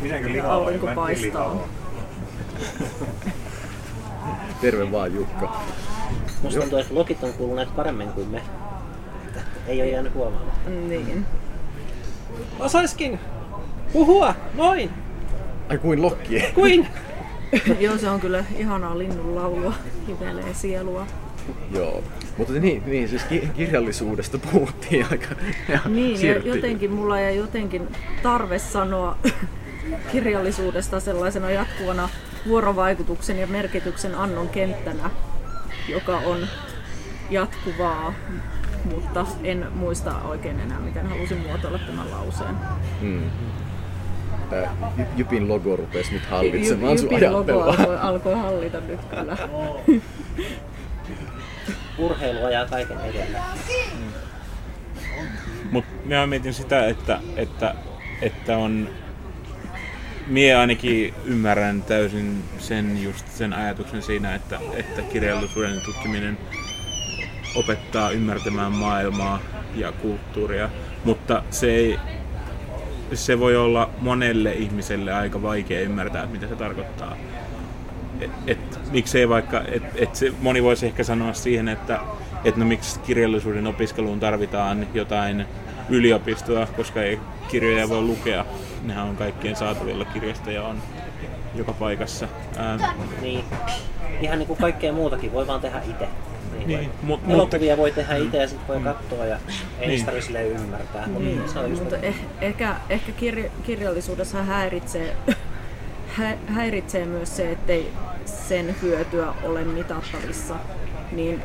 [0.02, 1.68] Minäkö lihaa Aurinko paistaa.
[4.62, 5.62] Terve vaan Jukka.
[6.44, 8.42] Musta tuntuu, että lokit on kuuluneet paremmin kuin me.
[9.68, 10.70] Ei ole jäänyt huomaamatta.
[10.70, 11.26] Niin.
[12.60, 13.20] Osaiskin
[13.94, 14.90] puhua noin.
[15.70, 16.44] Ai kuin lokki.
[16.56, 16.88] Kuin?
[17.80, 19.74] Joo, se on kyllä ihanaa linnun laulua,
[20.08, 21.08] hivelee sielua.
[21.72, 22.04] Joo,
[22.38, 23.22] mutta niin, niin siis
[23.56, 25.28] kirjallisuudesta puhuttiin aika
[25.86, 27.88] Niin, ja jotenkin mulla ja jotenkin
[28.24, 29.18] tarve sanoa
[30.12, 32.10] kirjallisuudesta sellaisena jatkuvana
[32.48, 35.10] vuorovaikutuksen ja merkityksen annon kenttänä,
[35.88, 36.48] joka on
[37.30, 38.14] jatkuvaa
[38.96, 42.56] mutta en muista oikein enää, miten halusin muotoilla tämän lauseen.
[43.02, 43.22] Hmm.
[45.18, 49.38] Jypin logo rupesi nyt hallitsemaan Jyp, Jypin logo alkoi, alkoi hallita nyt kyllä.
[51.98, 53.40] Urheilu ajaa kaiken edellä.
[53.98, 54.04] Mm.
[55.72, 57.76] Mutta minä mietin sitä, että, että,
[58.22, 58.90] että on
[60.28, 66.38] Mie ainakin ymmärrän täysin sen, just sen ajatuksen siinä, että, että kirjallisuuden tutkiminen
[67.58, 69.40] opettaa ymmärtämään maailmaa
[69.76, 70.70] ja kulttuuria,
[71.04, 72.00] mutta se, ei,
[73.14, 77.18] se voi olla monelle ihmiselle aika vaikea ymmärtää, mitä se tarkoittaa.
[78.22, 82.00] Et, et, miksei vaikka, et, et se, moni voisi ehkä sanoa siihen, että
[82.44, 85.46] et no miksi kirjallisuuden opiskeluun tarvitaan jotain
[85.90, 88.46] yliopistoa, koska ei kirjoja voi lukea.
[88.84, 90.82] Nehän on kaikkien saatavilla, kirjastoja on
[91.56, 92.28] joka paikassa.
[92.58, 92.94] Ää...
[93.22, 93.44] Niin.
[94.22, 96.08] Ihan niin kuin kaikkea muutakin, voi vaan tehdä itse.
[96.58, 98.84] Niin, niin, mut, elokuvia voi tehdä itse ja sitten voi mm.
[98.84, 99.40] katsoa ja
[99.80, 100.06] ei niin.
[100.06, 101.08] tarvitse sille ymmärtää.
[101.08, 101.50] Niin.
[101.50, 105.18] Se on just mutta eh, ehkä, ehkä kirja, kirjallisuudessa häiritsee,
[106.18, 107.94] hä, häiritsee myös se, ettei
[108.26, 110.56] sen hyötyä ole mitattavissa
[111.12, 111.44] niin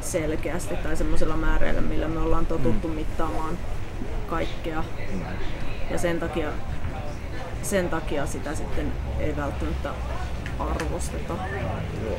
[0.00, 2.94] selkeästi tai semmoisella määreillä, millä me ollaan totuttu mm.
[2.94, 3.58] mittaamaan
[4.26, 4.84] kaikkea.
[5.90, 6.48] Ja sen takia,
[7.62, 9.90] sen takia sitä sitten ei välttämättä
[10.58, 11.34] arvosteta.
[12.04, 12.18] Joo.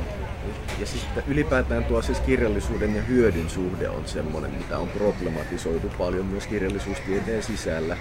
[0.79, 6.25] Ja siis ylipäätään tuo siis kirjallisuuden ja hyödyn suhde on semmoinen, mitä on problematisoitu paljon
[6.25, 7.97] myös kirjallisuustieteen sisällä.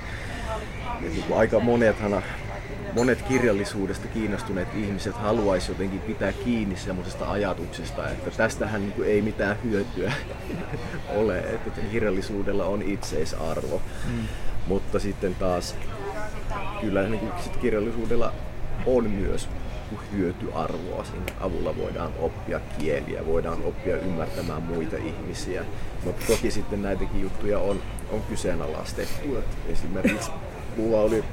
[1.01, 2.23] Ja niin kuin aika monethan,
[2.95, 9.57] monet kirjallisuudesta kiinnostuneet ihmiset haluaisi jotenkin pitää kiinni semmoisesta ajatuksesta, että tästähän niin ei mitään
[9.65, 10.13] hyötyä
[11.17, 13.83] ole, että kirjallisuudella on itseisarvo.
[14.07, 14.27] Mm.
[14.67, 15.77] Mutta sitten taas
[16.81, 18.33] kyllä niin kuin sit kirjallisuudella
[18.87, 19.49] on myös
[20.13, 21.05] hyötyarvoa.
[21.05, 25.65] Siinä avulla voidaan oppia kieliä, voidaan oppia ymmärtämään muita ihmisiä.
[26.05, 29.37] Mutta toki sitten näitäkin juttuja on, on kyseenalaistettu.
[29.37, 30.31] Et esimerkiksi
[30.77, 31.25] mulla oli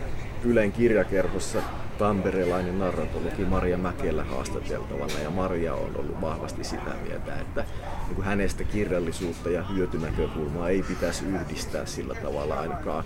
[0.43, 1.61] Ylen kirjakerhossa
[1.97, 7.65] tamperelainen narratologi Maria Mäkelä haastateltavana ja Maria on ollut vahvasti sitä mieltä, että
[8.05, 13.03] niin kuin hänestä kirjallisuutta ja hyötynäkökulmaa ei pitäisi yhdistää sillä tavalla ainakaan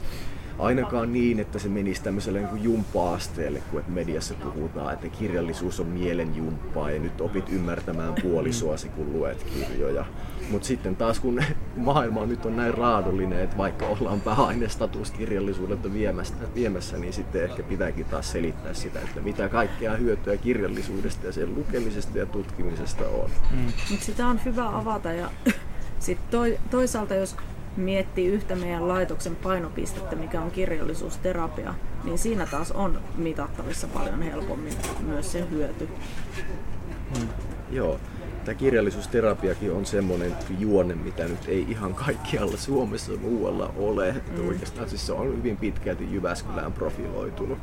[0.62, 5.80] ainakaan niin, että se menisi tämmöiselle niin kuin jumppa-asteelle, kun että mediassa puhutaan, että kirjallisuus
[5.80, 10.06] on mielen jumppaa ja nyt opit ymmärtämään puolisoasi, kun luet kirjoja.
[10.52, 11.44] Mutta sitten taas kun
[11.76, 17.64] maailma nyt on näin raadollinen, että vaikka ollaan pääainestatus kirjallisuudelta viemässä, viemässä, niin sitten ehkä
[17.64, 23.30] pitääkin taas selittää sitä, että mitä kaikkea hyötyä kirjallisuudesta ja sen lukemisesta ja tutkimisesta on.
[23.52, 23.72] Mm.
[23.90, 25.30] Mutta sitä on hyvä avata ja
[26.00, 27.36] sitten toi, toisaalta jos
[27.78, 34.74] miettii yhtä meidän laitoksen painopistettä, mikä on kirjallisuusterapia, niin siinä taas on mitattavissa paljon helpommin
[35.06, 35.90] myös se hyöty.
[37.18, 37.28] Hmm.
[37.72, 38.00] Joo,
[38.46, 44.16] tämä kirjallisuusterapiakin on semmoinen juone, mitä nyt ei ihan kaikkialla Suomessa muualla ole.
[44.38, 44.48] Mm.
[44.48, 47.58] Oikeastaan siis se on hyvin pitkälti Jyväskylään profiloitunut.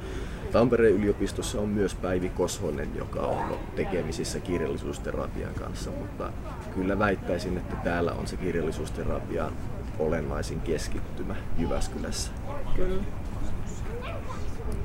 [0.52, 6.32] Tampereen yliopistossa on myös Päivi Koshonen, joka on tekemisissä kirjallisuusterapian kanssa, mutta
[6.74, 9.52] kyllä väittäisin, että täällä on se kirjallisuusterapian
[9.98, 12.32] olennaisin keskittymä Jyväskylässä.
[12.76, 13.02] Kyllä.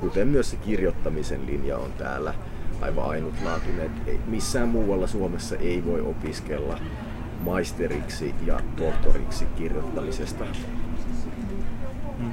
[0.00, 2.34] Kuten myös se kirjoittamisen linja on täällä
[2.80, 3.90] aivan ainutlaatuinen.
[4.26, 6.78] Missään muualla Suomessa ei voi opiskella
[7.40, 10.44] maisteriksi ja tohtoriksi kirjoittamisesta.
[12.18, 12.32] Hmm.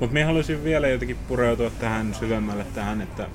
[0.00, 3.26] Mutta minä haluaisin vielä jotenkin pureutua tähän syvemmälle tähän, että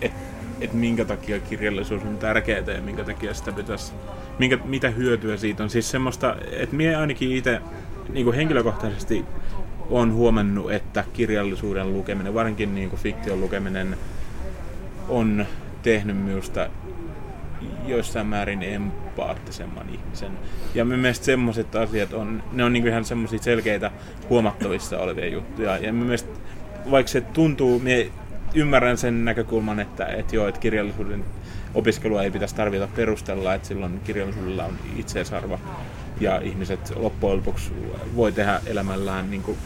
[0.00, 0.12] et,
[0.60, 3.92] et minkä takia kirjallisuus on tärkeää ja minkä takia sitä pitäisi
[4.42, 5.70] minkä, mitä hyötyä siitä on.
[5.70, 7.60] Siis semmoista, että minä ainakin itse
[8.08, 9.24] niin henkilökohtaisesti
[9.90, 13.96] on huomannut, että kirjallisuuden lukeminen, varsinkin niin kuin fiktion lukeminen,
[15.08, 15.46] on
[15.82, 16.68] tehnyt minusta
[17.86, 20.32] joissain määrin empaattisemman ihmisen.
[20.74, 23.90] Ja mielestäni semmoiset asiat on, ne on niin ihan semmoisia selkeitä
[24.30, 25.76] huomattavissa olevia juttuja.
[25.76, 26.30] Ja mielestä,
[26.90, 28.10] vaikka se tuntuu, minä
[28.54, 31.24] ymmärrän sen näkökulman, että, että joo, että kirjallisuuden
[31.74, 35.60] opiskelua ei pitäisi tarvita perustella, että silloin kirjallisuudella on itseisarvo
[36.20, 37.72] ja ihmiset loppujen lopuksi
[38.16, 39.58] voi tehdä elämällään niin kuin,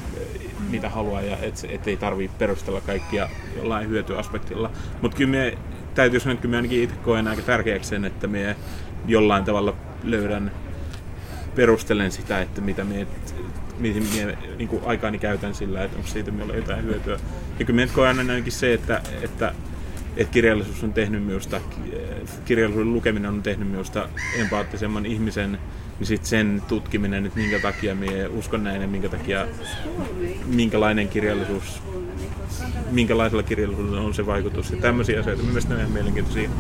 [0.70, 4.70] mitä haluaa ja et, et ei tarvitse perustella kaikkia jollain hyötyaspektilla.
[5.02, 5.58] Mutta kyllä me
[5.94, 8.56] täytyy sanoa, että kyllä me ainakin itse koen aika tärkeäksi sen, että me
[9.06, 10.52] jollain tavalla löydän,
[11.54, 13.06] perustelen sitä, että mitä me
[13.78, 17.18] mihin minä niin aikaani käytän sillä, että onko siitä minulle jotain hyötyä.
[17.58, 19.54] Ja kyllä minä koen ainakin se, että, että
[20.16, 21.60] että kirjallisuus on tehnyt minusta,
[22.44, 25.58] kirjallisuuden lukeminen on tehnyt minusta empaattisemman ihmisen,
[25.98, 29.46] niin sitten sen tutkiminen, että minkä takia minä uskon näin ja minkä takia,
[30.46, 31.82] minkälainen kirjallisuus,
[32.90, 35.42] minkälaisella kirjallisuudella on se vaikutus ja tämmöisiä asioita.
[35.42, 36.50] Mielestäni on ihan mielenkiintoisia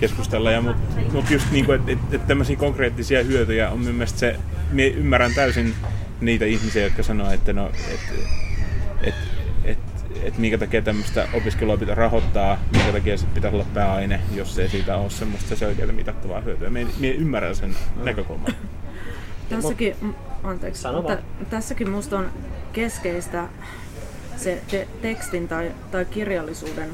[0.00, 0.60] keskustella.
[0.60, 4.40] Mutta mut just niin kuin, että et, et tämmöisiä konkreettisia hyötyjä on mielestäni se,
[4.72, 5.74] minä ymmärrän täysin
[6.20, 9.14] niitä ihmisiä, jotka sanoo, että no, et,
[9.64, 9.78] et,
[10.24, 14.68] että minkä takia tämmöistä opiskelua pitää rahoittaa, minkä takia se pitää olla pääaine, jos ei
[14.68, 16.70] siitä ole semmoista selkeää mitattavaa hyötyä.
[16.70, 18.54] Mie, mie ymmärrän sen näkökulman.
[19.48, 19.96] Tässäkin,
[20.42, 21.18] anteeksi, mutta
[21.50, 22.30] tässäkin musta on
[22.72, 23.48] keskeistä
[24.36, 26.90] se te- tekstin tai, tai kirjallisuuden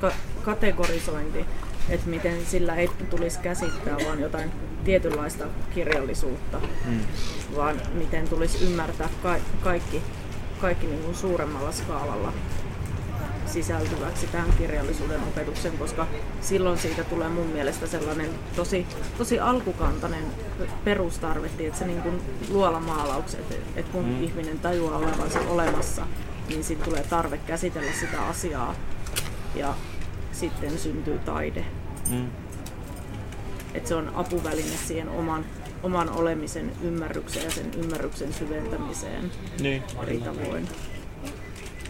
[0.00, 1.46] ka- kategorisointi,
[1.88, 4.50] että miten sillä ei tulisi käsittää vaan jotain
[4.84, 5.44] tietynlaista
[5.74, 7.00] kirjallisuutta, mm.
[7.56, 10.02] vaan miten tulisi ymmärtää ka- kaikki
[10.62, 12.32] kaikki niin kuin suuremmalla skaalalla
[13.46, 16.06] sisältyväksi tähän kirjallisuuden opetukseen, koska
[16.40, 18.86] silloin siitä tulee mun mielestä sellainen tosi,
[19.18, 20.24] tosi alkukantainen
[20.84, 24.22] perustarve, että se niin kuin luolamaalaukset, että kun mm.
[24.22, 26.02] ihminen tajuaa olevansa olemassa,
[26.48, 28.74] niin sitten tulee tarve käsitellä sitä asiaa
[29.54, 29.74] ja
[30.32, 31.64] sitten syntyy taide.
[32.10, 32.30] Mm.
[33.74, 35.44] Että se on apuväline siihen oman
[35.82, 39.82] oman olemisen ymmärrykseen ja sen ymmärryksen syventämiseen niin.
[40.02, 40.68] eri tavoin.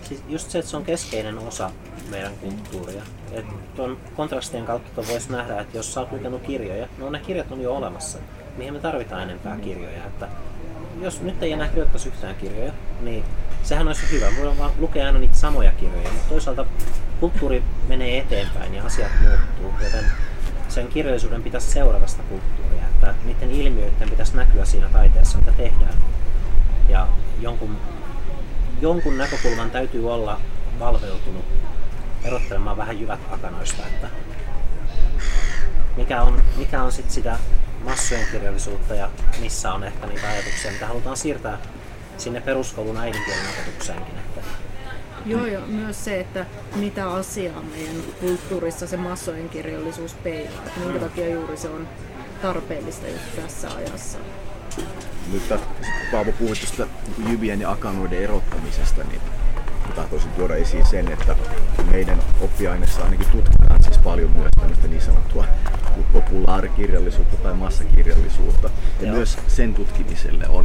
[0.03, 1.71] Siis just se, että se on keskeinen osa
[2.11, 3.03] meidän kulttuuria.
[3.33, 7.53] Et tuon kontrastien kautta voisi nähdä, että jos sä oot lukenut kirjoja, no ne kirjat
[7.53, 8.19] on jo olemassa.
[8.57, 10.05] Mihin me tarvitaan enempää kirjoja?
[10.05, 10.29] Että
[11.01, 13.25] jos nyt ei enää kirjoittaisi yhtään kirjoja, niin
[13.63, 14.27] sehän olisi hyvä.
[14.37, 16.67] Voidaan vaan lukea aina niitä samoja kirjoja, mutta toisaalta
[17.21, 20.05] kulttuuri menee eteenpäin ja asiat muuttuu, joten
[20.73, 25.95] sen kirjallisuuden pitäisi seurata sitä kulttuuria, että niiden ilmiöiden pitäisi näkyä siinä taiteessa, mitä tehdään.
[26.89, 27.09] Ja
[27.41, 27.77] jonkun,
[28.81, 30.41] jonkun näkökulman täytyy olla
[30.79, 31.45] valveutunut
[32.25, 34.09] erottelemaan vähän jyvät akanoista, että
[35.97, 37.39] mikä on, mikä on sit sitä
[37.85, 41.59] massojen kirjallisuutta ja missä on ehkä niitä ajatuksia, mitä halutaan siirtää
[42.19, 44.19] sinne peruskoulun äidinkielen opetukseenkin.
[44.19, 44.41] Että
[45.27, 50.63] Joo, joo, myös se, että mitä asiaa meidän kulttuurissa se massojen kirjallisuus peilaa.
[50.67, 51.89] Että minkä takia juuri se on
[52.43, 54.19] tarpeellista just tässä ajassa.
[55.33, 55.43] Nyt
[56.13, 56.87] Paavo puhui tuosta
[57.29, 59.21] jyvien ja akanoiden erottamisesta, niin
[59.97, 61.37] tahtoisin tuoda esiin sen, että
[61.91, 65.45] meidän oppiaineessa ainakin tutkitaan siis paljon myös tämmöistä niin sanottua
[66.13, 68.71] populaarikirjallisuutta tai massakirjallisuutta.
[69.01, 69.17] Ja Joo.
[69.17, 70.65] myös sen tutkimiselle on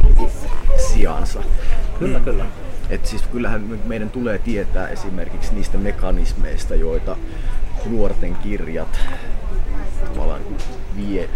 [0.92, 1.42] sijansa.
[1.98, 2.24] Kyllä, mm.
[2.24, 2.46] kyllä.
[2.90, 7.16] Et siis kyllähän me- meidän tulee tietää esimerkiksi niistä mekanismeista, joita
[7.86, 8.98] nuorten kirjat
[10.14, 10.42] tavallaan
[10.96, 11.28] vie.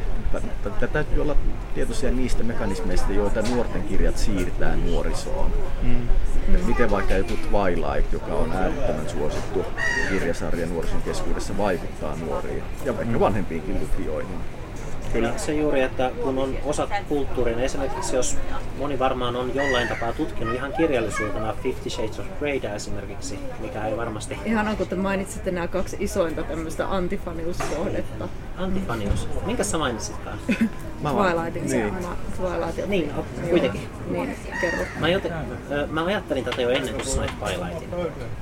[0.62, 1.37] Tätä täytyy olla
[1.75, 5.51] tietoisia niistä mekanismeista, joita nuorten kirjat siirtää nuorisoon.
[5.83, 6.09] Mm.
[6.55, 9.65] Et miten vaikka joku Twilight, joka on äärettömän suosittu
[10.11, 14.38] kirjasarja nuorison keskuudessa, vaikuttaa nuoriin ja vaikka vanhempiinkin lukijoihin.
[15.12, 15.33] Kyllä.
[15.37, 18.37] Se juuri, että kun on osa kulttuuria, niin esimerkiksi jos
[18.79, 23.96] moni varmaan on jollain tapaa tutkinut ihan kirjallisuutena Fifty Shades of Greytä esimerkiksi, mikä ei
[23.96, 28.29] varmasti Ihanaa, kun te mainitsitte nämä kaksi isointa tämmöistä antifaniuskohdetta.
[28.57, 29.29] Antifanius.
[29.47, 30.38] Minkä sä mainitsitkaan?
[31.03, 31.87] Mä vaan- Twilightin niin.
[31.97, 32.87] oma Twilight.
[32.88, 33.81] Niin, o- kuitenkin.
[34.11, 34.85] Niin, kerro.
[35.01, 35.33] Mä, joten,
[35.91, 37.88] mä ajattelin tätä jo ennen kuin sanoit Twilightin,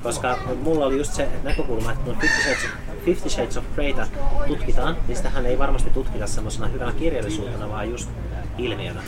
[0.02, 2.70] koska mulla oli just se näkökulma, että kun Fifty Shades of,
[3.04, 4.06] Fifty Shades of Greytä
[4.46, 8.10] tutkitaan, niin sitähän ei varmasti tutkita semmoisena hyvänä kirjallisuutena, vaan just
[8.58, 9.00] ilmiönä.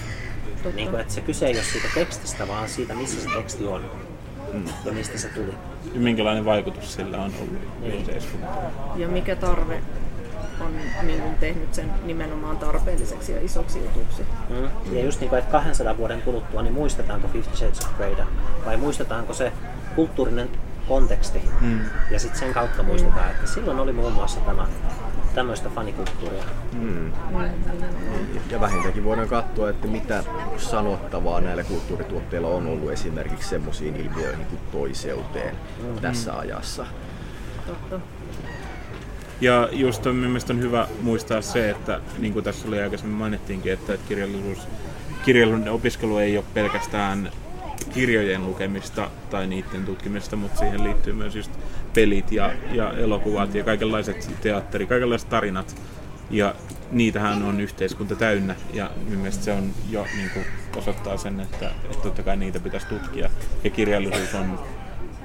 [0.75, 3.85] Niin kuin, että se kyse ei ole siitä tekstistä, vaan siitä, missä se teksti on
[4.85, 5.55] ja mistä se tuli.
[5.95, 7.95] Ja minkälainen vaikutus sillä on ollut Niin.
[7.95, 8.59] yhteiskuntaan.
[8.97, 9.83] Ja mikä tarve
[10.63, 14.27] on niin kuin tehnyt sen nimenomaan tarpeelliseksi ja isoksi jutuksi.
[14.51, 14.95] Mm.
[14.97, 18.27] Ja just niin kuin, että 200 vuoden kuluttua, niin muistetaanko Fifty Shades of Greytä
[18.67, 19.53] vai muistetaanko se
[19.95, 20.49] kulttuurinen
[20.89, 21.81] konteksti Mm.
[22.11, 24.67] ja sitten sen kautta muistetaan, että silloin oli muun muassa tämä
[25.35, 26.43] tämmöistä fanikulttuuria.
[26.73, 27.13] Mm.
[28.51, 30.25] Ja vähintäänkin voidaan katsoa, että mitä
[30.57, 35.57] sanottavaa näillä kulttuurituotteilla on ollut esimerkiksi semmoisiin ilmiöihin kuin toiseuteen
[36.01, 36.87] tässä ajassa.
[37.67, 38.01] Totta.
[39.41, 43.73] Ja just on, mielestäni on hyvä muistaa se, että niin kuin tässä oli aikaisemmin mainittiinkin,
[43.73, 44.59] että kirjallisuus,
[45.25, 47.31] kirjallisuuden opiskelu ei ole pelkästään
[47.95, 51.51] kirjojen lukemista tai niiden tutkimista, mutta siihen liittyy myös just
[51.95, 55.77] pelit ja, ja elokuvat ja kaikenlaiset teatteri, kaikenlaiset tarinat.
[56.31, 56.55] Ja
[56.91, 61.71] niitähän on yhteiskunta täynnä ja minun mielestä se on jo niin kuin osoittaa sen, että,
[61.85, 63.31] että totta kai niitä pitäisi tutkia.
[63.65, 64.61] Ja kirjallisuus on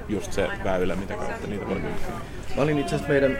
[0.08, 2.14] just se väylä, mitä kautta niitä voi tutkia.
[2.56, 3.38] Mä olin itse asiassa meidän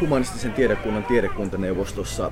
[0.00, 2.30] humanistisen tiedekunnan tiedekuntaneuvostossa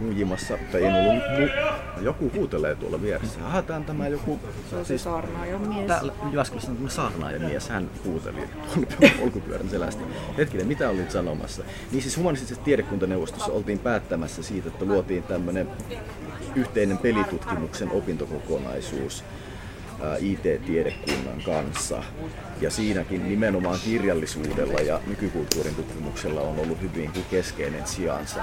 [0.00, 3.46] nujimassa, tai en ollut, mu- joku huutelee tuolla vieressä.
[3.46, 4.40] Aha, tää on tämä joku,
[4.70, 5.86] Se on se saarnaajan mies.
[5.86, 8.40] täällä Jyväskylässä on tämä saarnaaja mies, hän huuteli
[9.20, 10.02] polkupyörän selästä.
[10.38, 11.62] Hetkinen, mitä olit sanomassa?
[11.92, 15.68] Niin siis humanistisessa tiedekuntaneuvostossa oltiin päättämässä siitä, että luotiin tämmöinen
[16.54, 19.24] yhteinen pelitutkimuksen opintokokonaisuus
[20.20, 22.02] IT-tiedekunnan kanssa.
[22.60, 28.40] Ja siinäkin nimenomaan kirjallisuudella ja nykykulttuurin tutkimuksella on ollut hyvin kuin keskeinen sijansa.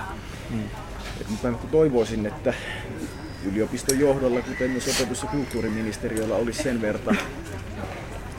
[1.22, 2.54] Et mä toivoisin, että
[3.46, 7.18] yliopiston johdolla, kuten myös opetus- ja kulttuuriministeriöllä, olisi sen verran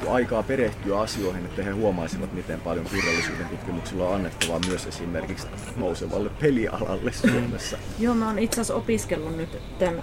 [0.08, 5.46] aikaa perehtyä asioihin, että he huomaisivat, miten paljon kirjallisuuden tutkimuksella on annettavaa myös esimerkiksi
[5.76, 7.78] nousevalle pelialalle Suomessa.
[7.98, 10.02] Joo, mä oon itse asiassa opiskellut nyt tämän,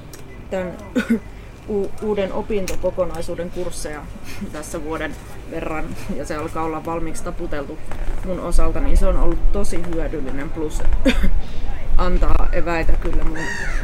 [0.49, 0.77] tämän
[1.69, 4.01] u- uuden opintokokonaisuuden kursseja
[4.51, 5.15] tässä vuoden
[5.51, 7.77] verran ja se alkaa olla valmiiksi taputeltu
[8.25, 10.81] mun osalta, niin se on ollut tosi hyödyllinen plus
[11.97, 13.37] antaa eväitä kyllä mun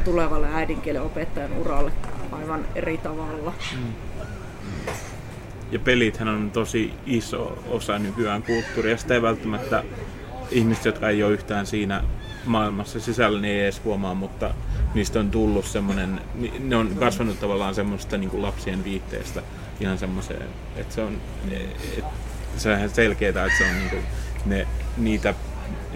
[0.05, 1.91] tulevalle äidinkielen opettajan uralle
[2.31, 3.53] aivan eri tavalla.
[5.71, 8.97] Ja pelithän on tosi iso osa nykyään kulttuuria.
[8.97, 9.83] Sitä ei välttämättä
[10.51, 12.03] ihmiset, jotka ei ole yhtään siinä
[12.47, 14.53] maailmassa sisällä, niin ei edes huomaa, mutta
[14.93, 16.21] niistä on tullut semmoinen,
[16.59, 19.41] ne on kasvanut tavallaan semmoista niin kuin lapsien viitteestä
[19.79, 21.17] ihan semmoiseen, että se on,
[21.97, 22.03] et,
[22.57, 24.03] se on ihan selkeää, että se on niin kuin,
[24.45, 25.33] ne, niitä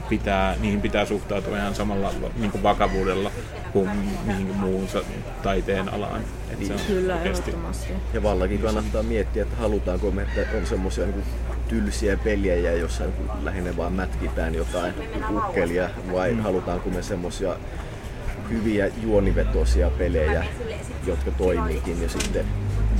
[0.09, 3.31] pitää, niihin pitää suhtautua ihan samalla niin kuin vakavuudella
[3.73, 3.89] kuin
[4.25, 5.03] mihin muuhun sa-
[5.43, 6.21] taiteen alaan.
[6.51, 7.93] Et se on Kyllä, oikeasti- ehdottomasti.
[8.13, 11.23] Ja vallakin kannattaa miettiä, että halutaanko me, että on semmoisia niin
[11.71, 13.03] tylsiä pelejä, jossa
[13.43, 14.93] lähinnä vaan mätkitään jotain
[15.29, 17.55] ukkelia, vai halutaanko me semmoisia
[18.49, 20.45] hyviä juonivetoisia pelejä,
[21.07, 22.45] jotka toimiikin ja sitten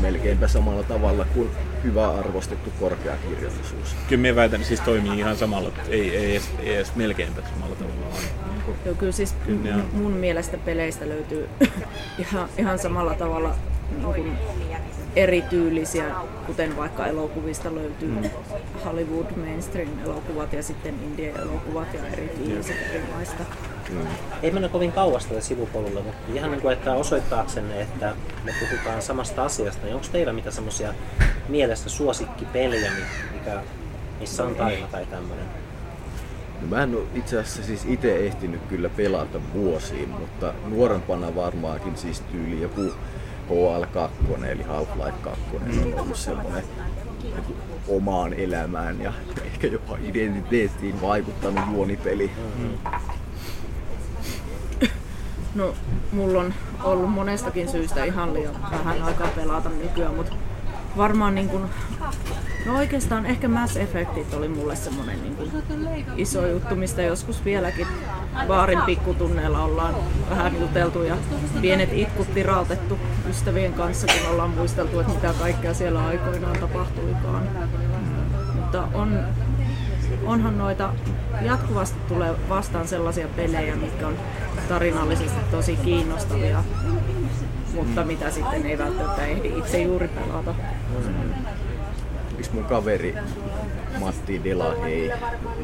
[0.01, 1.49] melkeinpä samalla tavalla kuin
[1.83, 3.95] hyvä arvostettu korkeakirjallisuus.
[4.09, 7.75] Kyllä minä väitän, että siis toimii ihan samalla, ei, ei, edes, ei edes melkeinpä samalla
[7.75, 8.15] tavalla.
[8.85, 11.49] Joo, kyllä siis Kyllä mun mielestä peleistä löytyy
[12.19, 13.55] ihan, ihan samalla tavalla
[13.91, 14.37] niin kuin
[15.15, 16.05] erityylisiä,
[16.47, 18.29] kuten vaikka elokuvista löytyy Mm.
[18.85, 23.43] Hollywood mainstream-elokuvat ja sitten indie-elokuvat ja erityyliset erilaista.
[24.43, 29.01] Ei mennä kovin kauas tälle sivupolulle, mutta ihan niin kuin, että osoittaaksenne, että me puhutaan
[29.01, 30.93] samasta asiasta, niin onko teillä mitä semmoisia
[31.49, 33.61] mielessä suosikkipeliä, mi- mikä,
[34.19, 35.45] missä on tarina tai tämmöinen?
[36.61, 41.97] No mä en ole itse asiassa siis itse ehtinyt kyllä pelata vuosiin, mutta nuorempana varmaankin
[41.97, 42.93] siis tyyli joku
[43.49, 46.63] HL2 eli Half-Life 2 on ollut semmoinen
[47.87, 49.13] omaan elämään ja
[49.45, 52.31] ehkä jopa identiteettiin vaikuttanut juonipeli.
[55.55, 55.73] No,
[56.11, 60.33] mulla on ollut monestakin syystä ihan liian vähän aikaa pelata nykyään, mutta
[60.97, 61.63] varmaan niin kuin,
[62.65, 65.51] no oikeastaan ehkä Mass Effectit oli mulle semmoinen niin kuin
[66.17, 67.87] iso juttu, mistä joskus vieläkin
[68.47, 69.95] baarin pikkutunneilla ollaan
[70.29, 71.17] vähän juteltu ja
[71.61, 77.43] pienet itkut tirautettu ystävien kanssa, kun ollaan muisteltu, että mitä kaikkea siellä aikoinaan tapahtuikaan.
[78.55, 79.19] Mutta on,
[80.25, 80.93] onhan noita
[81.41, 84.15] jatkuvasti tulee vastaan sellaisia pelejä, mitkä on
[84.69, 86.63] tarinallisesti tosi kiinnostavia,
[87.75, 90.55] mutta mitä sitten ei välttämättä ehdi itse juuri pelata.
[92.37, 93.15] Yksi mun kaveri
[93.99, 95.11] Matti Delahei,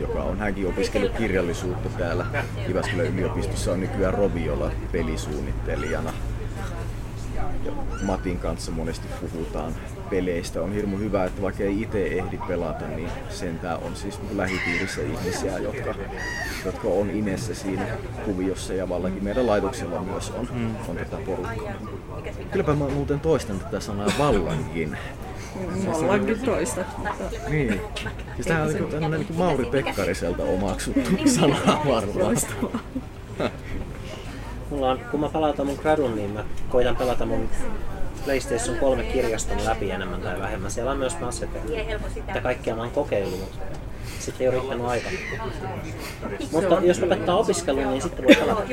[0.02, 2.26] joka on hänkin opiskellut kirjallisuutta täällä
[2.68, 6.14] Jyväskylän yliopistossa, on nykyään Roviola pelisuunnittelijana.
[7.66, 7.72] Ja
[8.02, 9.74] Matin kanssa monesti puhutaan
[10.10, 10.62] peleistä.
[10.62, 15.58] On hirmu hyvä, että vaikka ei itse ehdi pelata, niin sentään on siis lähipiirissä ihmisiä,
[15.58, 15.96] jotka,
[16.66, 17.86] jotka on inessä siinä
[18.26, 20.76] kuviossa ja vallakin meidän laitoksella myös on, mm.
[20.88, 21.74] on tätä porukkaa.
[22.52, 24.98] Kylläpä mä muuten toistan tätä sanaa vallankin.
[25.88, 26.82] Vallankin toista.
[27.50, 27.82] Niin.
[28.36, 31.56] Siis tämähän on niin tämmöinen niin Mauri Pekkariselta omaksuttu sana
[31.88, 32.38] varmaan.
[34.70, 37.50] Mulla on, kun mä palautan mun gradun, niin mä koitan pelata mun
[38.28, 40.72] PlayStation 3 kirjaston läpi enemmän tai vähemmän.
[40.72, 41.66] Siellä on myös Mass Effect.
[42.28, 43.58] Mitä kaikkea mä oon kokeillut, mutta
[44.20, 45.10] sitten ei ole riittänyt aika.
[46.52, 48.64] Mutta jos lopettaa opiskelun, niin sitten voi pelata.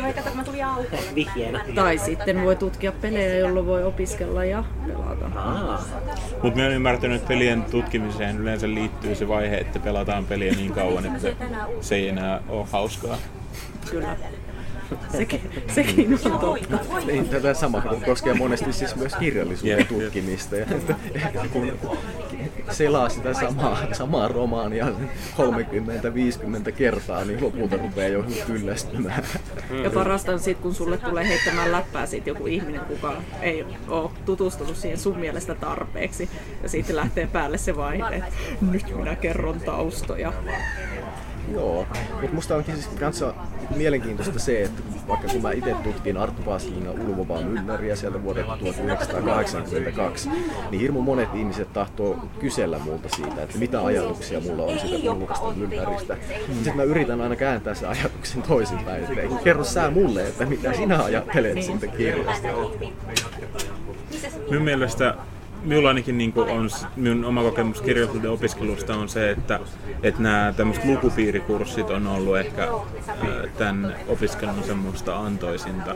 [1.14, 1.64] Vihjeenä.
[1.74, 5.28] Tai sitten voi tutkia pelejä, jolloin voi opiskella ja pelata.
[6.42, 10.72] Mutta mä oon ymmärtänyt, että pelien tutkimiseen yleensä liittyy se vaihe, että pelataan peliä niin
[10.72, 11.28] kauan, että
[11.80, 13.16] se ei enää ole hauskaa.
[13.90, 14.16] Kyllä.
[15.12, 15.40] Sekin,
[15.74, 16.78] sekin on totta.
[17.06, 20.56] Niin, tätä sama koskee monesti siis myös kirjallisuuden tutkimista.
[20.56, 20.94] Ja, että,
[21.52, 21.72] kun
[22.70, 29.24] selaa sitä samaa, samaa romaania 30-50 kertaa, niin lopulta rupeaa jo kyllästymään.
[29.84, 34.10] Ja parasta on sit, kun sulle tulee heittämään läppää siitä joku ihminen, kuka ei ole
[34.24, 36.28] tutustunut siihen sun mielestä tarpeeksi.
[36.62, 38.32] Ja siitä lähtee päälle se vaihe, että
[38.70, 40.32] nyt minä kerron taustoja.
[41.52, 41.86] Joo,
[42.20, 43.34] mutta musta onkin siis kanssa
[43.76, 50.28] mielenkiintoista se, että vaikka kun mä itse tutkin Arttu Paasilingan ulvovaa mylläriä sieltä vuodelta 1982,
[50.70, 55.52] niin hirmu monet ihmiset tahtoo kysellä multa siitä, että mitä ajatuksia mulla on siitä ulvovasta
[55.52, 56.16] mylläristä.
[56.54, 60.72] Sitten mä yritän aina kääntää sen ajatuksen toisinpäin, että ei, kerro sä mulle, että mitä
[60.72, 62.48] sinä ajattelet siitä kirjasta.
[64.50, 65.14] Minun mielestä
[65.64, 69.60] minulla ainakin niin on, s- minun oma kokemus kirjallisuuden opiskelusta on se, että,
[70.02, 72.68] että nämä tämmöiset lukupiirikurssit on ollut ehkä
[73.58, 75.94] tämän opiskelun semmoista antoisinta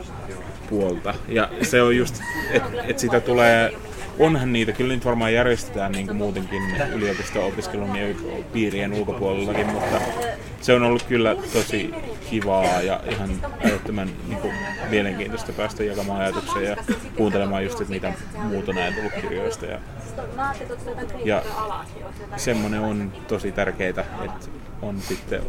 [0.69, 1.13] puolta.
[1.27, 2.15] Ja se on just,
[2.51, 3.73] että et sitä tulee,
[4.19, 6.61] onhan niitä, kyllä niitä varmaan järjestetään niin kuin muutenkin
[6.93, 8.15] yliopisto-opiskelun ja
[8.53, 10.01] piirien ulkopuolellakin, mutta
[10.61, 11.93] se on ollut kyllä tosi
[12.29, 13.29] kivaa ja ihan
[13.65, 14.53] älyttömän niin kuin,
[14.89, 16.75] mielenkiintoista päästä jakamaan ajatuksia ja
[17.17, 19.65] kuuntelemaan just, että mitä muut on ajatellut kirjoista.
[19.65, 19.79] Ja,
[21.25, 21.43] ja
[22.37, 24.05] semmoinen on tosi tärkeää, että
[24.81, 25.41] on sitten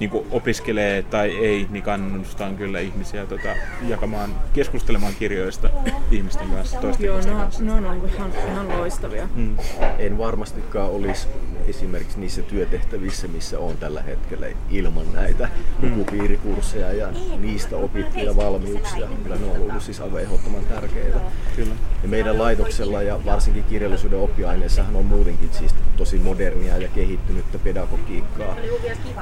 [0.00, 3.48] niin kuin opiskelee tai ei, niin kannustan kyllä ihmisiä tota,
[3.88, 5.70] jakamaan, keskustelemaan kirjoista
[6.10, 7.64] ihmisten kanssa, toisten Joo, ihmisten ne on, kanssa.
[7.64, 9.28] ne on ollut ihan, ihan loistavia.
[9.34, 9.56] Mm.
[9.98, 11.28] En varmastikaan olisi
[11.66, 15.48] esimerkiksi niissä työtehtävissä, missä on tällä hetkellä ilman näitä
[15.82, 19.08] lukupiirikursseja ja niistä opittuja valmiuksia.
[19.22, 21.20] Kyllä ne on ollut siis aivan ehdottoman tärkeitä.
[21.56, 21.74] Kyllä.
[22.02, 28.56] Ja meidän laitoksella ja varsinkin kirjallisuuden oppiaineissahan on muutenkin siis tosi modernia ja kehittynyttä pedagogiikkaa.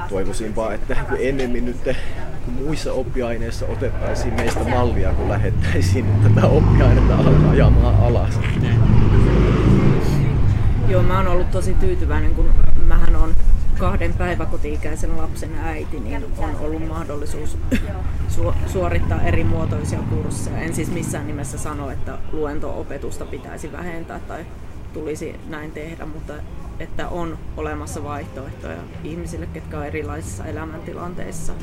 [0.09, 1.77] Toivoisinpa, että kun ennemmin nyt
[2.45, 7.15] kun muissa oppiaineissa otettaisiin meistä mallia, kun lähettäisiin tätä oppiainetta
[7.51, 8.39] ajamaan alas.
[10.87, 12.49] Joo, mä oon ollut tosi tyytyväinen, kun
[12.87, 13.33] mähän on
[13.81, 17.57] kahden päiväkoti-ikäisen lapsen äiti, niin on ollut mahdollisuus
[18.35, 20.57] su- suorittaa eri muotoisia kursseja.
[20.57, 24.45] En siis missään nimessä sano, että luento-opetusta pitäisi vähentää tai
[24.93, 26.33] tulisi näin tehdä, mutta
[26.79, 31.53] että on olemassa vaihtoehtoja ihmisille, ketkä on erilaisissa elämäntilanteissa.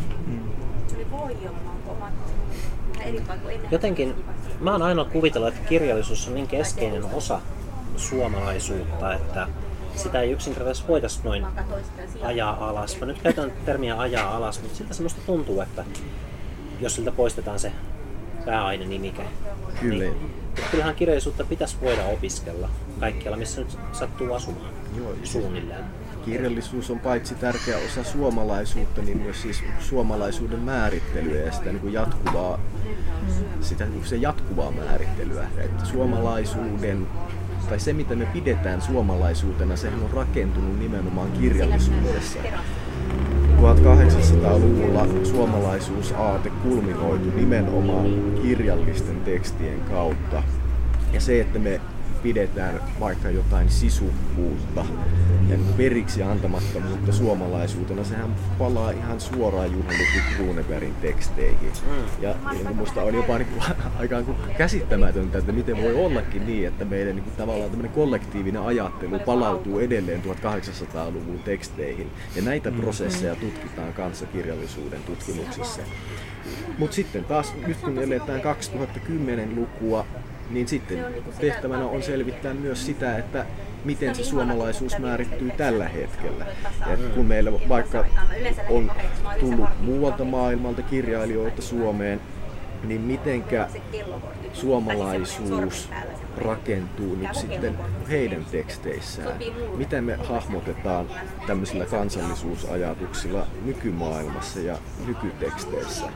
[3.70, 4.14] jotenkin
[4.60, 7.40] mä oon aina kuvitellut, että kirjallisuus on niin keskeinen osa
[7.96, 9.48] suomalaisuutta, että
[9.98, 11.46] sitä ei yksinkertaisesti voitaisiin noin
[12.22, 13.00] ajaa alas.
[13.00, 15.84] Mä nyt käytän termiä ajaa alas, mutta siltä semmoista tuntuu, että
[16.80, 17.72] jos siltä poistetaan se
[18.44, 19.22] pääainenimike.
[19.80, 20.04] Kyllä.
[20.04, 22.68] Niin, mutta kyllähän kirjallisuutta pitäisi voida opiskella
[23.00, 25.84] kaikkialla, missä nyt sattuu asumaan Joo, suunnilleen.
[26.24, 31.92] kirjallisuus on paitsi tärkeä osa suomalaisuutta, niin myös siis suomalaisuuden määrittelyä ja sitä niin kuin
[31.92, 32.60] jatkuvaa,
[33.60, 35.46] sitä niin kuin se jatkuvaa määrittelyä.
[35.58, 37.06] Että suomalaisuuden
[37.68, 42.38] tai se, mitä me pidetään suomalaisuutena, sehän on rakentunut nimenomaan kirjallisuudessa.
[43.58, 48.06] 1800-luvulla suomalaisuusaate kulminoitu nimenomaan
[48.42, 50.42] kirjallisten tekstien kautta.
[51.12, 51.80] Ja se, että me
[52.22, 54.84] pidetään vaikka jotain sisukkuutta
[55.48, 61.72] ja periksi antamattomuutta suomalaisuutena, sehän palaa ihan suoraan Juha Ludwig Runebergin teksteihin.
[61.86, 62.22] Mm.
[62.22, 63.62] Ja niin musta on jopa niin kuin,
[64.00, 67.94] aika niin kuin käsittämätöntä, että miten voi ollakin niin, että meidän niin kuin, tavallaan tämmöinen
[67.94, 72.10] kollektiivinen ajattelu palautuu edelleen 1800-luvun teksteihin.
[72.36, 75.82] Ja näitä prosesseja tutkitaan kanssakirjallisuuden tutkimuksissa.
[76.78, 80.06] Mutta sitten taas, nyt kun eletään 2010-lukua,
[80.50, 81.04] niin sitten
[81.40, 83.46] tehtävänä on selvittää myös sitä, että
[83.84, 86.46] miten se suomalaisuus määrittyy tällä hetkellä.
[86.86, 88.04] Et kun meillä vaikka
[88.68, 88.92] on
[89.40, 92.20] tullut muualta maailmalta kirjailijoita Suomeen,
[92.84, 93.68] niin mitenkä
[94.52, 95.90] suomalaisuus
[96.36, 97.78] rakentuu nyt sitten
[98.10, 99.38] heidän teksteissään?
[99.76, 101.06] Miten me hahmotetaan
[101.46, 106.06] tämmöisillä kansallisuusajatuksilla nykymaailmassa ja nykyteksteissä?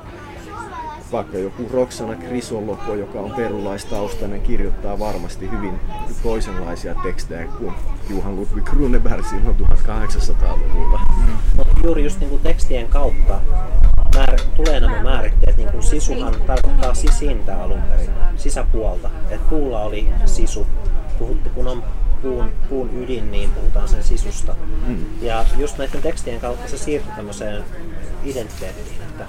[1.13, 5.81] Vaikka joku Roxana Krisoloko, joka on perulaistaustainen, kirjoittaa varmasti hyvin
[6.23, 7.75] toisenlaisia tekstejä kuin
[8.11, 11.01] Johan Ludwig Runeberg silloin 1800-luvulla.
[11.17, 11.33] Mm.
[11.57, 13.41] Mutta juuri just niinku tekstien kautta
[14.15, 19.11] määr, tulee nämä määritteet, niin kuin sisuhan tarkoittaa sisintä alun perin, sisäpuolta.
[19.31, 20.67] Et puulla oli sisu,
[21.19, 21.83] puhutte kun on
[22.23, 24.55] puun, puun ydin, niin puhutaan sen sisusta.
[24.87, 25.05] Mm.
[25.23, 27.65] Ja just näiden tekstien kautta se siirtyy tämmöiseen
[28.25, 29.25] identiteettiin, että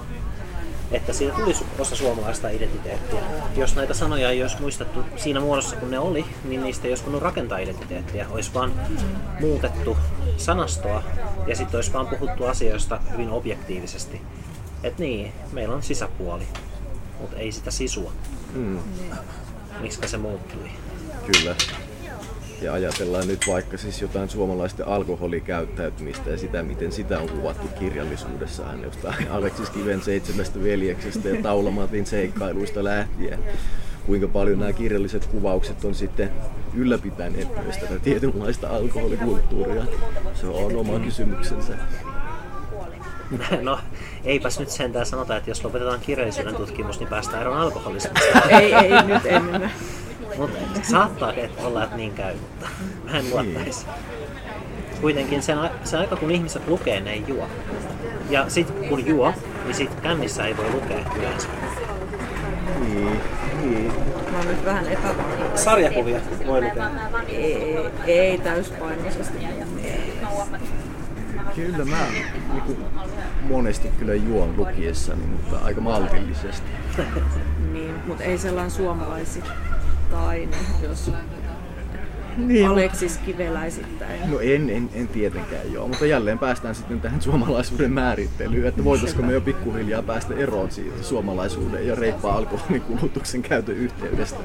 [0.93, 3.19] että siitä tulisi osa suomalaista identiteettiä.
[3.55, 7.03] Jos näitä sanoja ei olisi muistettu siinä muodossa, kun ne oli, niin niistä ei olisi
[7.03, 8.27] voinut rakentaa identiteettiä.
[8.29, 8.73] Olisi vaan
[9.39, 9.97] muutettu
[10.37, 11.03] sanastoa
[11.47, 14.21] ja sitten olisi vaan puhuttu asioista hyvin objektiivisesti.
[14.83, 16.47] Että niin, meillä on sisäpuoli,
[17.19, 18.11] mutta ei sitä sisua.
[18.53, 18.79] Mm.
[19.79, 20.69] Miksi se muuttui?
[21.25, 21.55] Kyllä
[22.63, 28.69] ja ajatellaan nyt vaikka siis jotain suomalaisten alkoholikäyttäytymistä ja sitä, miten sitä on kuvattu kirjallisuudessa
[28.69, 33.39] aina jostain Aleksis Kiven seitsemästä veljeksestä ja Taulamatin seikkailuista lähtien.
[34.05, 36.31] Kuinka paljon nämä kirjalliset kuvaukset on sitten
[36.73, 39.83] ylläpitäneet myös tätä tietynlaista alkoholikulttuuria.
[40.33, 41.73] Se on oma kysymyksensä.
[43.61, 43.79] No,
[44.23, 48.41] eipäs nyt sentään sanota, että jos lopetetaan kirjallisuuden tutkimus, niin päästään eroon alkoholismista.
[48.49, 49.71] ei, ei, nyt emme.
[50.37, 52.67] Mutta saattaa olla, että niin käy, mutta
[53.05, 53.85] mä en luottaisi.
[55.01, 57.47] Kuitenkin sen, se aika kun ihmiset lukee, ne ei juo.
[58.29, 59.33] Ja sitten kun juo,
[59.65, 61.47] niin sit kännissä ei voi lukea yleensä.
[62.79, 63.19] Niin,
[63.61, 63.93] niin.
[64.31, 65.57] Mä oon nyt vähän epävarma.
[65.57, 66.89] Sarjakuvia voi lukea.
[67.27, 67.77] Ei,
[68.07, 69.37] ei täyspainoisesti.
[71.55, 72.05] Kyllä mä
[72.53, 72.77] niin
[73.43, 76.67] monesti kyllä juon lukiessani, mutta aika maltillisesti.
[77.71, 79.43] niin, mutta ei sellainen suomalaisi
[80.11, 80.49] tai
[80.83, 81.11] jos
[82.37, 84.31] niin, Aleksis Kiveläisittäin.
[84.31, 89.21] No en, en, en tietenkään joo, mutta jälleen päästään sitten tähän suomalaisuuden määrittelyyn, että voitaisiko
[89.21, 94.39] me jo pikkuhiljaa päästä eroon siitä suomalaisuuden ja reippaa alkoholin kulutuksen käytön yhteydestä.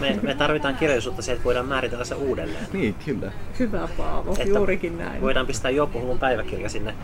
[0.00, 2.66] Me, me tarvitaan kirjallisuutta se, että voidaan määritellä se uudelleen.
[2.72, 3.32] Niin, kyllä.
[3.58, 5.22] Hyvä Paavo, että juurikin näin.
[5.22, 6.94] Voidaan pistää Juoppuhulun päiväkirja sinne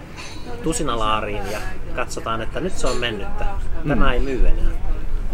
[0.62, 1.58] tusinalaariin ja
[1.96, 3.46] katsotaan, että nyt se on mennyttä.
[3.88, 4.12] Tämä mm.
[4.12, 4.79] ei myy enää.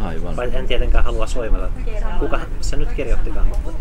[0.03, 0.37] Aivan.
[0.37, 1.69] Vai en tietenkään halua soimella.
[2.19, 3.73] Kuka se nyt kirjoittikaan, mutta...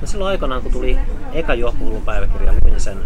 [0.00, 0.98] No silloin aikanaan, kun tuli
[1.32, 2.98] eka juoppuhullun päiväkirja, luin sen.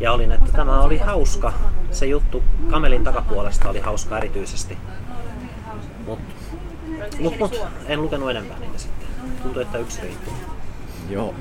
[0.00, 1.52] Ja olin, että tämä oli hauska.
[1.90, 4.78] Se juttu kamelin takapuolesta oli hauska erityisesti.
[6.06, 6.34] Mutta
[7.20, 9.08] mut, mut, en lukenut enempää niitä sitten.
[9.42, 10.34] Tuntui, että yksi riittää.
[11.10, 11.34] Joo.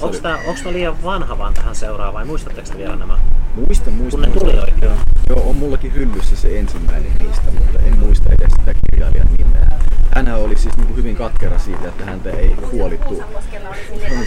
[0.00, 0.38] Onko tämä
[0.70, 3.18] liian vanha vaan tähän seuraavaan vai muistatteko vielä nämä?
[3.54, 4.20] Muista, muista.
[4.20, 5.17] Kun ne tuli oikein.
[5.28, 9.68] Joo, on mullakin hyllyssä se ensimmäinen niistä, mutta en muista edes sitä kirjailijan nimeä.
[10.14, 13.22] Hän oli siis niin hyvin katkera siitä, että häntä ei huolittu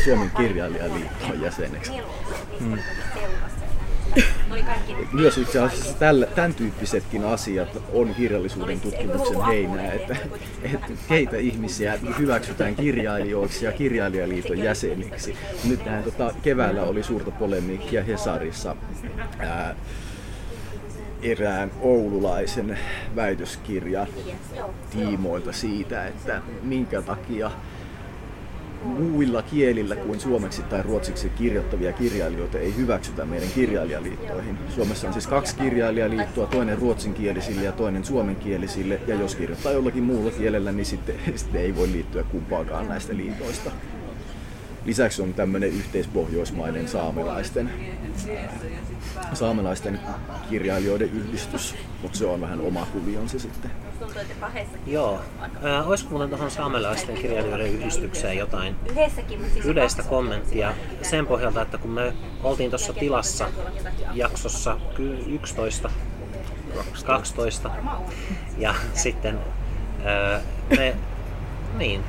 [0.06, 1.92] Suomen kirjailijaliittoon jäseneksi.
[2.60, 2.78] Hmm.
[5.14, 10.16] Myös itse asiassa tällä, tämän tyyppisetkin asiat on kirjallisuuden tutkimuksen heinää, että,
[10.64, 15.38] että keitä ihmisiä hyväksytään kirjailijoiksi ja kirjailijaliiton jäseniksi.
[15.64, 18.76] Nyt tota, keväällä oli suurta polemiikkia Hesarissa
[19.40, 19.76] ää,
[21.22, 22.80] erään oululaisen
[23.16, 24.08] väitöskirjan
[24.92, 27.52] tiimoilta siitä, että minkä takia
[28.84, 34.58] muilla kielillä kuin suomeksi tai ruotsiksi kirjoittavia kirjailijoita ei hyväksytä meidän kirjailijaliittoihin.
[34.76, 40.32] Suomessa on siis kaksi kirjailijaliittoa, toinen ruotsinkielisille ja toinen suomenkielisille, ja jos kirjoittaa jollakin muulla
[40.32, 43.72] kielellä, niin sitten, sitten ei voi liittyä kumpaakaan näistä liitoista.
[44.86, 47.72] Lisäksi on tämmöinen yhteispohjoismainen saamelaisten,
[49.34, 50.00] saamelaisten
[50.50, 53.72] kirjailijoiden yhdistys, mutta se on vähän oma kuvionsa sitten.
[54.88, 55.20] Joo.
[55.66, 58.76] Äh, olisiko muuten tuohon saamelaisten kirjailijoiden yhdistykseen jotain
[59.66, 62.14] yleistä kommenttia sen pohjalta, että kun me
[62.44, 63.48] oltiin tuossa tilassa
[64.14, 64.78] jaksossa
[65.28, 65.90] 11,
[67.06, 67.72] 12
[68.58, 69.40] ja sitten
[70.06, 70.42] äh,
[70.78, 70.96] me
[71.78, 72.04] niin,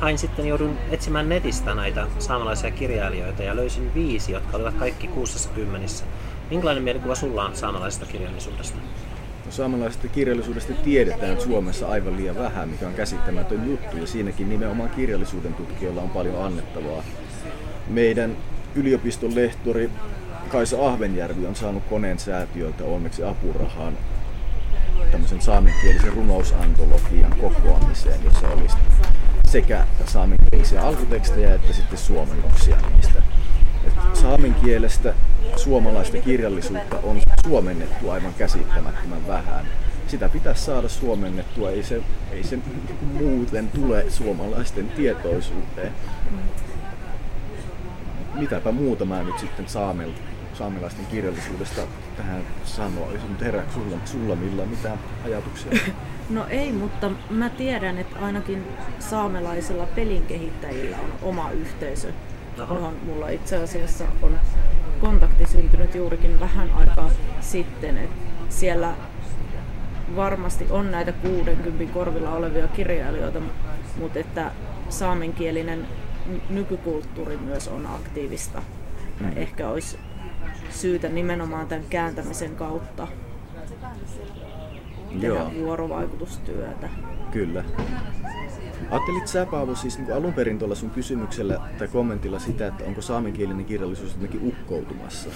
[0.00, 5.50] hain sitten, joudun etsimään netistä näitä saamelaisia kirjailijoita ja löysin viisi, jotka olivat kaikki kuussassa
[5.50, 6.04] kymmenissä.
[6.50, 8.78] Minkälainen mielikuva sulla on saamelaisesta kirjallisuudesta?
[9.46, 14.90] No, saamelaisesta kirjallisuudesta tiedetään Suomessa aivan liian vähän, mikä on käsittämätön juttu, ja siinäkin nimenomaan
[14.90, 17.02] kirjallisuuden tutkijoilla on paljon annettavaa.
[17.88, 18.36] Meidän
[18.74, 19.90] yliopiston lehtori
[20.48, 23.98] Kaisa Ahvenjärvi on saanut koneen säätiöltä onneksi apurahaan
[25.10, 28.76] tämmöisen saamenkielisen runousantologian kokoamiseen, jossa olisi
[29.48, 33.22] sekä saamenkielisiä alkutekstejä että sitten suomennoksia niistä.
[33.86, 35.14] Et saamen kielestä
[35.56, 39.66] suomalaista kirjallisuutta on suomennettu aivan käsittämättömän vähän.
[40.08, 42.02] Sitä pitäisi saada suomennettua, ei se,
[42.32, 42.58] ei se
[43.12, 45.92] muuten tule suomalaisten tietoisuuteen.
[48.34, 50.29] Mitäpä muuta mä nyt sitten saamelta
[50.60, 51.80] saamelaisten kirjallisuudesta
[52.16, 55.72] tähän sanoisin, mutta herääkö sulla, sulla millä mitään ajatuksia?
[56.30, 58.64] No ei, mutta mä tiedän, että ainakin
[58.98, 62.12] saamelaisilla pelin kehittäjillä on oma yhteisö,
[62.62, 62.74] Oho.
[62.74, 64.40] johon mulla itse asiassa on
[65.00, 67.98] kontakti syntynyt juurikin vähän aikaa sitten.
[67.98, 68.14] Että
[68.48, 68.94] siellä
[70.16, 73.40] varmasti on näitä 60 korvilla olevia kirjailijoita,
[73.96, 74.50] mutta että
[74.88, 75.86] saamenkielinen
[76.50, 78.62] nykykulttuuri myös on aktiivista.
[79.20, 79.32] Mm.
[79.36, 79.98] ehkä olisi
[80.70, 83.08] syytä nimenomaan tämän kääntämisen kautta
[85.10, 86.88] tehdä Joo, vuorovaikutustyötä.
[87.30, 87.64] kyllä.
[88.90, 93.02] Ajattelit sä Paavo siis niin alun perin tuolla sun kysymyksellä tai kommentilla sitä, että onko
[93.02, 95.30] saamenkielinen kirjallisuus jotenkin ukkoutumassa?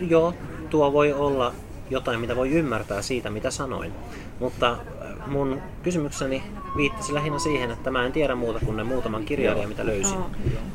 [0.00, 0.34] Joo,
[0.70, 1.54] tuo voi olla
[1.90, 3.92] jotain, mitä voi ymmärtää siitä, mitä sanoin.
[4.40, 6.42] Mutta äh, mun kysymykseni
[6.76, 10.18] viittasi lähinnä siihen, että mä en tiedä muuta kuin ne muutaman kirjailijan, mitä löysin.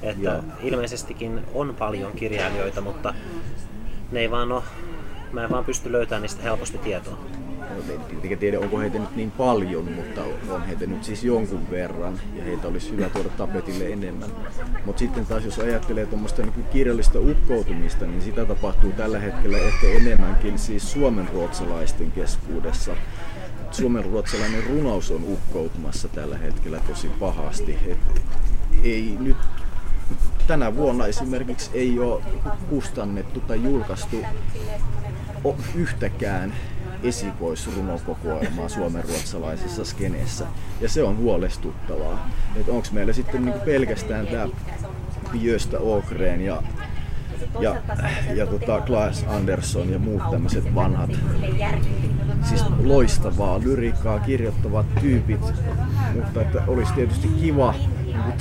[0.01, 3.14] Että ilmeisestikin on paljon kirjailijoita, mutta
[4.14, 4.64] ne ei vaan ole,
[5.32, 7.18] mä en vaan pysty löytämään niistä helposti tietoa.
[7.78, 12.20] En tietenkään tiedä, onko heitä nyt niin paljon, mutta on heitä nyt siis jonkun verran
[12.36, 14.30] ja heitä olisi hyvä tuoda tapetille enemmän.
[14.86, 19.88] Mutta sitten taas jos ajattelee tuommoista niin kirjallista ukkoutumista, niin sitä tapahtuu tällä hetkellä ehkä
[19.88, 22.95] enemmänkin siis suomenruotsalaisten keskuudessa.
[23.72, 27.78] Suomenruotsalainen runous on ukkoutumassa tällä hetkellä tosi pahasti.
[27.88, 28.22] Et
[28.84, 29.38] ei nyt
[30.47, 32.23] tänä vuonna esimerkiksi ei ole
[32.69, 34.25] kustannettu tai julkaistu
[35.75, 36.53] yhtäkään
[37.03, 40.45] esikoisrunokokoelmaa suomenruotsalaisessa skeneessä.
[40.81, 42.29] Ja se on huolestuttavaa.
[42.67, 44.47] Onko meillä sitten niinku pelkästään tämä
[45.33, 46.63] Jöstä Ågren ja,
[47.59, 47.75] ja,
[48.35, 51.09] ja tota Klaas Andersson ja muut tämmöiset vanhat,
[52.43, 55.41] siis loistavaa lyriikkaa kirjoittavat tyypit,
[56.15, 57.75] mutta että olisi tietysti kiva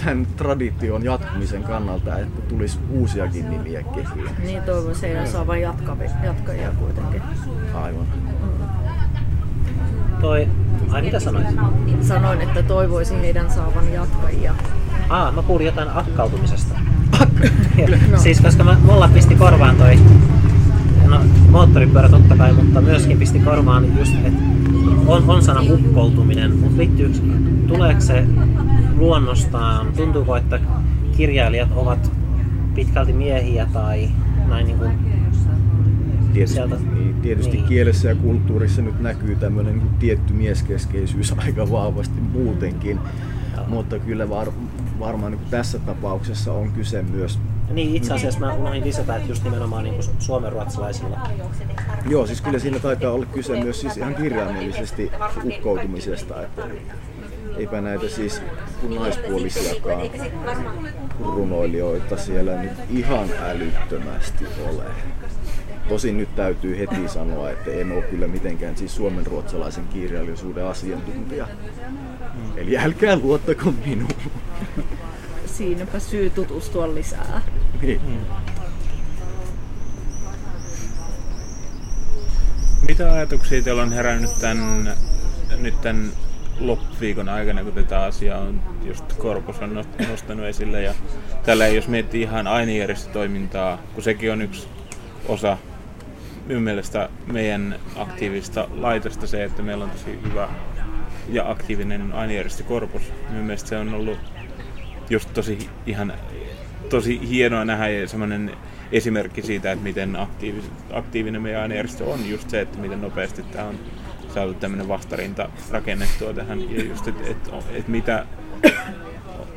[0.05, 4.31] tämän tradition jatkumisen kannalta, että tulisi uusiakin nimiä kehiin.
[4.43, 7.23] Niin toivoisin heidän saavan jatkavi- jatkajia kuitenkin.
[7.75, 8.07] Aivan.
[10.21, 10.49] Toi,
[10.91, 11.47] ai mitä sanoit?
[12.01, 14.55] Sanoin, että toivoisin heidän saavan jatkajia.
[15.09, 16.75] Aa, mä kuulin jotain akkautumisesta.
[18.11, 18.19] no.
[18.19, 19.99] Siis koska mä, mulla pisti korvaan toi,
[21.07, 21.21] no
[21.51, 24.43] moottoripyörä totta kai, mutta myöskin pisti korvaan just, että
[25.07, 27.19] on, on sana ukkoutuminen, mutta liittyykö,
[27.69, 28.25] tuleeko se
[29.03, 30.61] luonnostaan, tuntuuko, että
[31.17, 32.13] kirjailijat ovat
[32.75, 34.09] pitkälti miehiä tai
[34.49, 34.93] näin niin kuin,
[36.33, 37.65] Tietysti, Sieltä- niin, tietysti niin.
[37.65, 42.99] kielessä ja kulttuurissa nyt näkyy tämmöinen niin tietty mieskeskeisyys aika vahvasti muutenkin.
[43.57, 43.67] Joo.
[43.69, 44.49] Mutta kyllä var,
[44.99, 47.39] varmaan niin tässä tapauksessa on kyse myös
[47.71, 51.19] niin itse asiassa mä unohdin lisätä, että just nimenomaan niin suomenruotsalaisilla.
[52.09, 55.11] Joo, siis kyllä siinä taitaa olla kyse myös siis ihan kirjaimellisesti
[55.45, 56.63] ukkoutumisesta, että
[57.57, 58.43] eipä näitä siis
[58.81, 60.11] kun naispuolisiakaan
[61.21, 64.85] runoilijoita siellä nyt ihan älyttömästi ole.
[65.89, 71.49] Tosin nyt täytyy heti sanoa, että en ole kyllä mitenkään siis suomen-ruotsalaisen kirjallisuuden asiantuntija.
[72.57, 74.11] Eli älkää luottako minuun.
[75.47, 77.43] Siinäpä syy tutustua lisää.
[77.83, 78.01] Niin.
[82.89, 84.97] Mitä ajatuksia teillä on herännyt tämän,
[85.59, 86.13] nyt tämän
[86.67, 90.83] loppuviikon aikana, kun tätä asiaa on just Korpus on nost- nostanut esille.
[90.83, 90.95] Ja
[91.45, 94.69] tällä jos miettii ihan ainejärjestötoimintaa, kun sekin on yksi
[95.29, 95.59] osa
[96.47, 100.49] minun mielestä meidän aktiivista laitosta se, että meillä on tosi hyvä
[101.29, 103.03] ja aktiivinen ainejärjestö Korpus.
[103.29, 104.19] Minun mielestä se on ollut
[105.11, 106.13] just tosi ihan
[106.89, 108.53] tosi hienoa nähdä ja semmoinen
[108.93, 110.19] esimerkki siitä, että miten
[110.93, 113.79] aktiivinen meidän ainejärjestö on just se, että miten nopeasti tämä on
[114.35, 116.77] saatu tämmöinen vastarinta rakennettua tähän.
[116.77, 117.37] Ja just, että et,
[117.71, 118.27] et mitä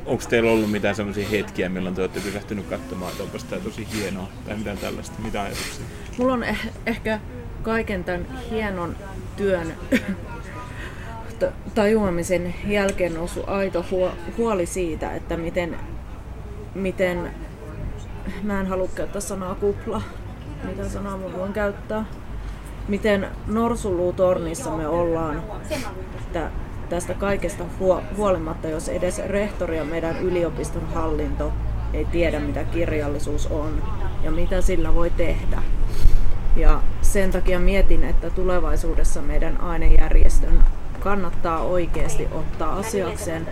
[0.06, 3.88] onko teillä ollut mitään semmoisia hetkiä, milloin te olette pysähtynyt katsomaan, että onpas tämä tosi
[3.94, 5.86] hienoa tai mitään tällaista, mitä ajatuksia?
[6.18, 7.20] Mulla on eh- ehkä
[7.64, 8.96] kaiken tämän hienon
[9.38, 9.74] työn
[11.76, 13.86] tajuamisen jälkeen noussut aito
[14.38, 15.78] huoli siitä, että miten,
[16.76, 17.32] miten
[18.44, 20.02] mä en halua käyttää sanaa kupla,
[20.64, 22.06] mitä sanaa mä voin käyttää,
[22.88, 25.44] miten norsuluutornissa me ollaan
[26.90, 27.64] tästä kaikesta
[28.18, 31.52] huolimatta, jos edes rehtori ja meidän yliopiston hallinto
[31.94, 33.84] ei tiedä, mitä kirjallisuus on
[34.24, 35.64] ja mitä sillä voi tehdä.
[36.56, 40.64] Ja sen takia mietin, että tulevaisuudessa meidän ainejärjestön
[41.00, 43.48] kannattaa oikeasti ottaa asiakseen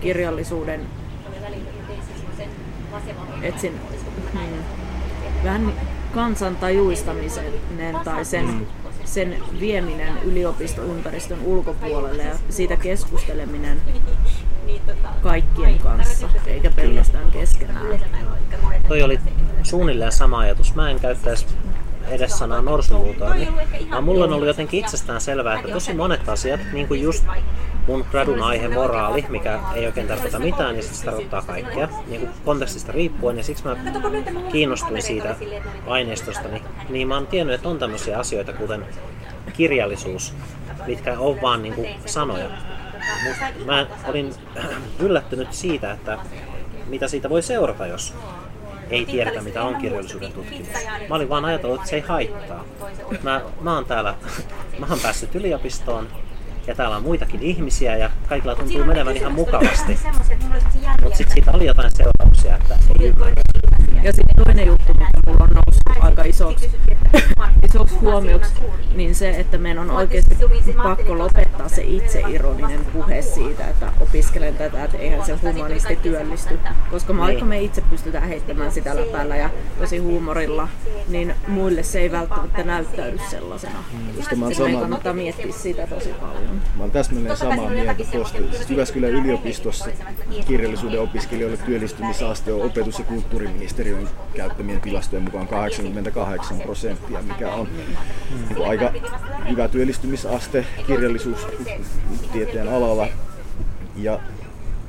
[0.00, 0.80] kirjallisuuden
[3.42, 3.80] etsin
[4.32, 4.40] hmm,
[5.44, 5.72] vähän
[6.14, 7.52] kansantajuistamisen
[8.04, 8.66] tai sen, mm.
[9.04, 13.82] sen vieminen yliopistoympäristön ulkopuolelle ja siitä keskusteleminen
[15.22, 17.86] kaikkien kanssa, eikä pelkästään keskenään.
[18.88, 19.20] Toi oli
[19.62, 20.74] suunnilleen sama ajatus.
[20.74, 21.46] Mä en käyttäisi
[22.10, 23.48] edes sanaa norsuluutorni,
[23.90, 27.24] vaan mulla on ollut jotenkin itsestään selvää, että tosi monet asiat, niin kuin just
[27.86, 32.30] mun gradun aihe moraali, mikä ei oikein tarkoita mitään, niin se tarkoittaa kaikkea, niin kuin
[32.44, 33.76] kontekstista riippuen, ja siksi mä
[34.52, 35.36] kiinnostuin siitä
[35.86, 38.86] aineistosta, niin, niin mä oon tiennyt, että on tämmöisiä asioita, kuten
[39.52, 40.34] kirjallisuus,
[40.86, 42.50] mitkä on vaan niin kuin sanoja.
[43.24, 44.34] Mut mä olin
[45.00, 46.18] yllättynyt siitä, että
[46.86, 48.14] mitä siitä voi seurata, jos
[48.90, 50.68] ei tiedetä mitä on kirjallisuuden tutkimus.
[51.08, 52.64] Mä olin vaan ajatellut, että se ei haittaa.
[53.22, 54.14] Mä, mä oon täällä,
[54.80, 56.08] mä oon päässyt yliopistoon
[56.66, 59.98] ja täällä on muitakin ihmisiä ja kaikilla tuntuu menevän ihan mukavasti.
[61.02, 63.42] Mutta sitten siitä oli jotain seurauksia, että ei ymmärrä.
[64.02, 66.70] Ja sitten toinen juttu, mikä mulla on noussut aika isoksi,
[67.68, 68.52] isoksi huomioksi,
[68.94, 70.36] niin se, että meidän on oikeasti
[70.82, 76.58] pakko lopettaa se itseironinen puhe siitä, että opiskelen tätä, että eihän se humanisti työllisty.
[76.90, 80.68] Koska vaikka me itse pystytään heittämään sitä läpällä ja tosi huumorilla,
[81.08, 83.84] niin muille se ei välttämättä näyttäydy sellaisena.
[83.92, 84.38] Mm.
[84.38, 84.80] Mä sama...
[84.80, 86.60] kannattaa miettiä sitä tosi paljon.
[86.76, 88.38] Mä oon täsmälleen samaa mieltä tuosta.
[88.38, 89.90] Siis Jyväskylän yliopistossa
[90.46, 95.48] kirjallisuuden opiskelijoille työllistymisaste on opetus- ja kulttuuriministeriön käyttämien tilastojen mukaan
[95.94, 97.68] 88 prosenttia, mikä on
[98.48, 98.92] niin aika
[99.48, 103.08] hyvä työllistymisaste kirjallisuustieteen alalla.
[103.96, 104.20] Ja,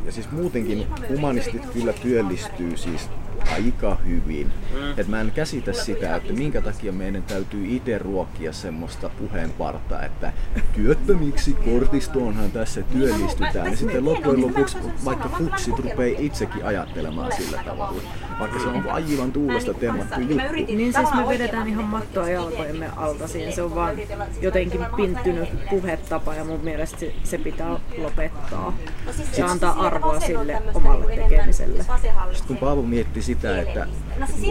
[0.05, 3.09] ja siis muutenkin humanistit kyllä työllistyy siis
[3.53, 4.51] aika hyvin.
[4.73, 4.99] Mm.
[4.99, 10.33] Et mä en käsitä sitä, että minkä takia meidän täytyy itse ruokkia semmoista puheenpartaa, että
[10.73, 13.71] työttömiksi kortistoonhan tässä työllistytään.
[13.71, 18.01] Ja sitten loppujen lopuksi vaikka fuksit rupeaa itsekin ajattelemaan sillä tavalla.
[18.39, 20.35] Vaikka se on aivan tuulesta temmattu juttu.
[20.67, 23.53] Niin siis me vedetään ihan mattoa jalkojemme alta siihen.
[23.53, 23.95] Se on vaan
[24.41, 28.77] jotenkin pinttynyt puhetapa ja mun mielestä se pitää lopettaa.
[29.37, 31.85] Ja antaa arvoa sille omalle tekemiselle.
[32.51, 33.87] Kun Paavo mietti sitä, että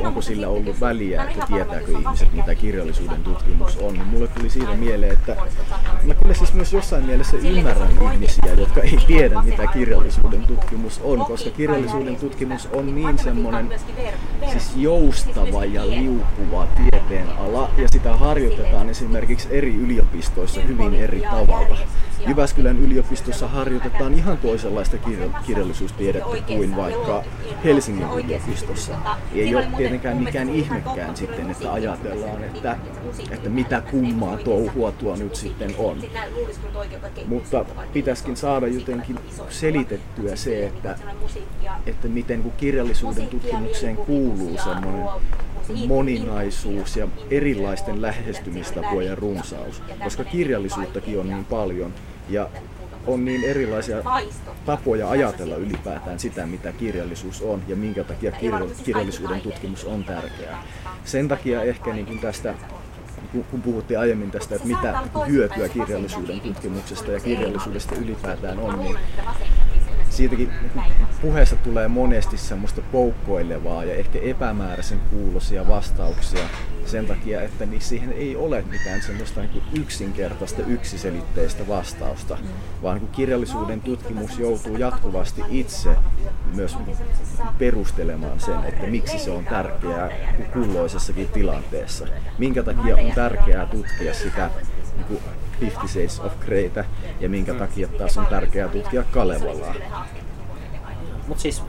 [0.04, 4.74] onko sillä ollut väliä, että tietääkö ihmiset, mitä kirjallisuuden tutkimus on, niin mulle tuli siitä
[4.76, 5.36] mieleen, että
[6.04, 11.18] mä kyllä siis myös jossain mielessä ymmärrän ihmisiä, jotka ei tiedä, mitä kirjallisuuden tutkimus on,
[11.18, 13.68] koska kirjallisuuden tutkimus on niin semmoinen
[14.52, 21.78] siis joustava ja liukuva tieteen ala, ja sitä harjoitetaan esimerkiksi eri yliopistoissa hyvin eri tavalla.
[22.28, 24.96] Jyväskylän yliopistossa harjoitetaan ihan toisenlaista
[25.46, 27.24] kirjallisuustiedettä kuin vaikka
[27.64, 28.94] Helsingin yliopistossa.
[29.34, 32.76] Ei ole tietenkään mikään ihmekään sitten, että ajatellaan, että,
[33.30, 36.02] että mitä kummaa touhua tuo nyt sitten on.
[37.26, 39.18] Mutta pitäisikin saada jotenkin
[39.48, 40.98] selitettyä se, että,
[41.86, 45.06] että miten kun kirjallisuuden tutkimukseen kuuluu semmoinen
[45.86, 51.94] moninaisuus ja erilaisten lähestymistapojen runsaus, koska kirjallisuuttakin on niin paljon
[52.28, 52.48] ja
[53.06, 53.96] on niin erilaisia
[54.66, 58.32] tapoja ajatella ylipäätään sitä, mitä kirjallisuus on ja minkä takia
[58.84, 60.62] kirjallisuuden tutkimus on tärkeää.
[61.04, 62.54] Sen takia ehkä niin kuin tästä
[63.50, 68.96] kun puhuttiin aiemmin tästä, että mitä hyötyä kirjallisuuden tutkimuksesta ja kirjallisuudesta ylipäätään on, niin
[70.10, 70.50] siitäkin
[71.22, 76.44] puheessa tulee monesti semmoista poukkoilevaa ja ehkä epämääräisen kuulosia vastauksia
[76.86, 82.38] sen takia, että niin siihen ei ole mitään semmoista niin yksinkertaista yksiselitteistä vastausta,
[82.82, 85.90] vaan niin kirjallisuuden tutkimus joutuu jatkuvasti itse
[86.54, 86.76] myös
[87.58, 90.10] perustelemaan sen, että miksi se on tärkeää
[90.52, 92.06] kulloisessakin tilanteessa.
[92.38, 94.50] Minkä takia on tärkeää tutkia sitä
[94.96, 95.20] niin
[95.60, 96.84] Fifty Shades of Greytä
[97.20, 99.74] ja minkä takia taas on tärkeää tutkia Kalevalaa.
[101.28, 101.62] Mutta siis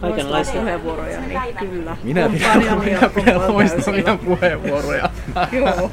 [0.00, 1.96] kaikenlaisia puheenvuoroja, niin kyllä.
[2.02, 5.10] Minä pidän, minä pidän loistavia puheenvuoroja.
[5.52, 5.90] Joo.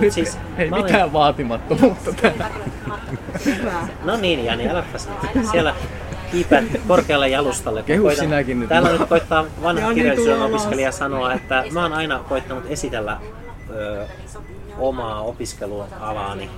[0.00, 1.12] Nyt siis, ei mitään olin...
[1.12, 2.50] vaatimattomuutta täällä.
[4.04, 5.46] No niin, Jani, äläpäs nyt.
[5.50, 5.74] Siellä
[6.32, 7.82] kiipeät korkealle jalustalle.
[7.82, 8.68] Kehu koitan, sinäkin nyt.
[8.68, 13.20] Täällä nyt koittaa vanha kirjallisuuden opiskelija sanoa, että mä oon aina koittanut esitellä
[13.70, 14.06] ö,
[14.78, 16.50] omaa opiskelualaani,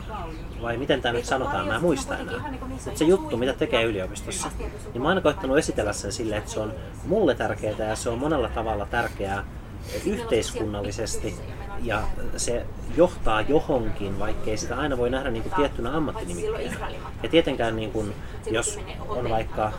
[0.62, 2.58] vai miten tämä nyt sanotaan, mä en muista enää.
[2.84, 4.50] Mutta se juttu, mitä tekee yliopistossa,
[4.92, 8.18] niin mä oon koittanut esitellä sen silleen, että se on mulle tärkeää ja se on
[8.18, 9.44] monella tavalla tärkeää
[10.06, 11.34] yhteiskunnallisesti
[11.82, 12.02] ja
[12.36, 12.66] se
[12.96, 16.90] johtaa johonkin, vaikkei sitä aina voi nähdä niin kuin tiettynä ammattinimikkeenä.
[17.22, 18.14] Ja tietenkään niin kuin,
[18.50, 19.72] jos on vaikka,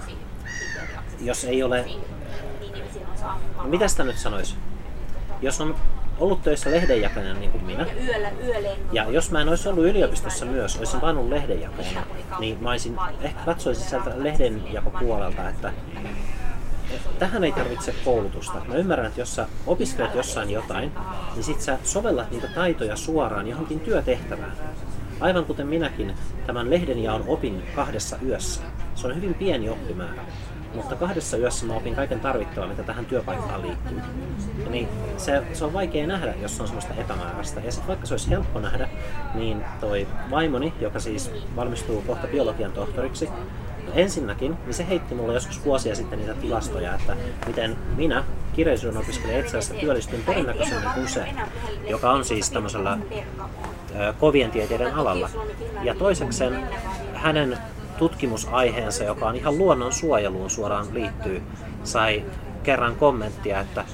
[1.21, 1.85] jos ei ole,
[3.63, 4.55] mitä sitä nyt sanoisi,
[5.41, 5.75] jos on
[6.19, 7.85] ollut töissä lehdenjakajana niin kuin minä,
[8.91, 12.01] ja jos mä en olisi ollut yliopistossa myös, olisin vain ollut lehdenjakajana,
[12.39, 15.73] niin mä olisin, ehkä katsoisin sieltä lehdenjakopuolelta, että
[17.19, 18.61] tähän ei tarvitse koulutusta.
[18.67, 20.91] Mä ymmärrän, että jos sä opiskelet jossain jotain,
[21.35, 24.53] niin sit sä sovellat niitä taitoja suoraan johonkin työtehtävään.
[25.19, 26.13] Aivan kuten minäkin
[26.47, 28.61] tämän lehdenjaon opin kahdessa yössä.
[28.95, 30.21] Se on hyvin pieni oppimäärä.
[30.73, 34.01] Mutta kahdessa yössä mä opin kaiken tarvittavaa, mitä tähän työpaikkaan liittyy.
[34.69, 37.59] Niin se, se on vaikea nähdä, jos se on semmoista epämääräistä.
[37.59, 38.89] Ja sitten vaikka se olisi helppo nähdä,
[39.33, 43.29] niin toi vaimoni, joka siis valmistuu kohta biologian tohtoriksi,
[43.93, 47.15] ensinnäkin, niin se heitti mulle joskus vuosia sitten niitä tilastoja, että
[47.47, 51.25] miten minä, kirjallisuuden opiskelija itse asiassa työllistyn todennäköisemmin kuin se,
[51.87, 52.97] joka on siis tämmöisellä
[54.19, 55.29] kovien tieteiden alalla.
[55.83, 56.69] Ja toisekseen
[57.13, 57.57] hänen
[57.99, 61.43] tutkimusaiheensa, joka on ihan luonnon suojeluun suoraan liittyy,
[61.83, 62.23] sai
[62.63, 63.85] kerran kommenttia, että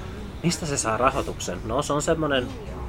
[0.43, 1.57] mistä se saa rahoituksen?
[1.65, 2.47] No se on semmoinen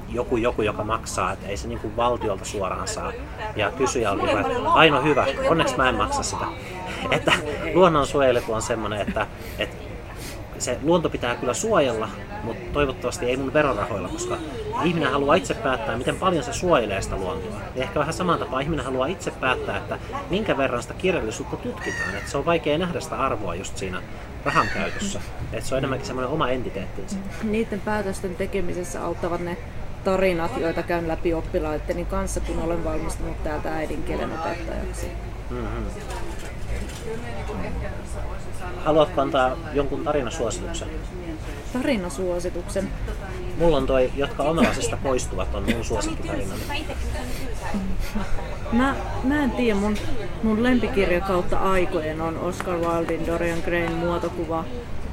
[0.08, 3.12] joku, joku, joka maksaa, että ei se niin kuin valtiolta suoraan saa.
[3.56, 6.44] Ja kysyjä oli hyvä, että hyvä, onneksi mä en maksa sitä.
[7.10, 7.32] Että
[7.74, 9.26] luonnonsuojelu on semmoinen, että,
[9.58, 9.76] että
[10.58, 12.08] se luonto pitää kyllä suojella,
[12.42, 14.36] mutta toivottavasti ei mun verorahoilla, koska
[14.84, 17.60] ihminen haluaa itse päättää, miten paljon se suojelee sitä luontoa.
[17.74, 19.98] Ja ehkä vähän saman tapaa ihminen haluaa itse päättää, että
[20.30, 22.14] minkä verran sitä kirjallisuutta tutkitaan.
[22.16, 24.02] Että se on vaikea nähdä sitä arvoa just siinä
[24.44, 25.20] rahan käytössä.
[25.52, 27.16] Että se on enemmänkin semmoinen oma entiteettinsä.
[27.42, 29.56] Niiden päätösten tekemisessä auttavat ne
[30.04, 35.06] tarinat, joita käyn läpi oppilaitteni kanssa, kun olen valmistunut täältä äidinkielen opettajaksi.
[35.50, 35.84] Mm-hmm.
[38.84, 40.88] Haluatko antaa jonkun tarinasuosituksen?
[41.72, 42.88] Tarinasuosituksen.
[43.58, 46.60] Mulla on toi, jotka omelasesta poistuvat, on mun suosikkitarinani.
[48.72, 48.94] Mä,
[49.24, 49.96] mä en tiedä, mun,
[50.42, 54.64] mun lempikirja kautta aikojen on Oscar Wildin Dorian Grayn muotokuva,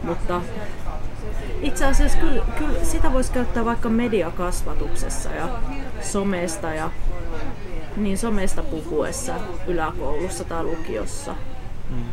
[0.04, 0.42] mutta
[1.62, 5.50] itse asiassa kyllä, kyllä sitä voisi käyttää vaikka mediakasvatuksessa ja
[6.02, 6.92] somesta ja
[7.96, 9.34] niin somesta puhuessa
[9.68, 11.36] yläkoulussa tai lukiossa.
[11.90, 12.04] Mm.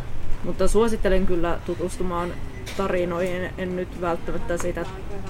[0.45, 2.33] Mutta suosittelen kyllä tutustumaan
[2.77, 3.51] tarinoihin.
[3.59, 4.87] En nyt välttämättä sitä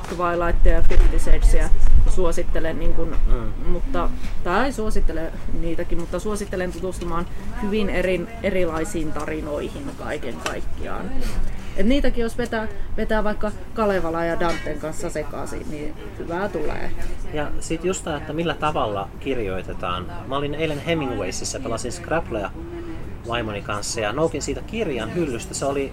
[0.09, 1.69] Twilightia ja Fifty Shadesia
[2.09, 3.71] suosittelen, niin kun, mm.
[3.73, 4.11] mutta,
[4.45, 7.27] tai suosittelen niitäkin, mutta suosittelen tutustumaan
[7.63, 11.11] hyvin eri, erilaisiin tarinoihin kaiken kaikkiaan.
[11.77, 16.91] Et niitäkin jos vetää, vetää vaikka Kalevala ja Danten kanssa sekaisin, niin hyvää tulee.
[17.33, 20.07] Ja sitten just tämä, että millä tavalla kirjoitetaan.
[20.27, 22.51] Mä olin eilen Hemingwaysissä, pelasin Scrabblea
[23.31, 25.55] vaimoni kanssa ja noukin siitä kirjan hyllystä.
[25.55, 25.93] Se oli,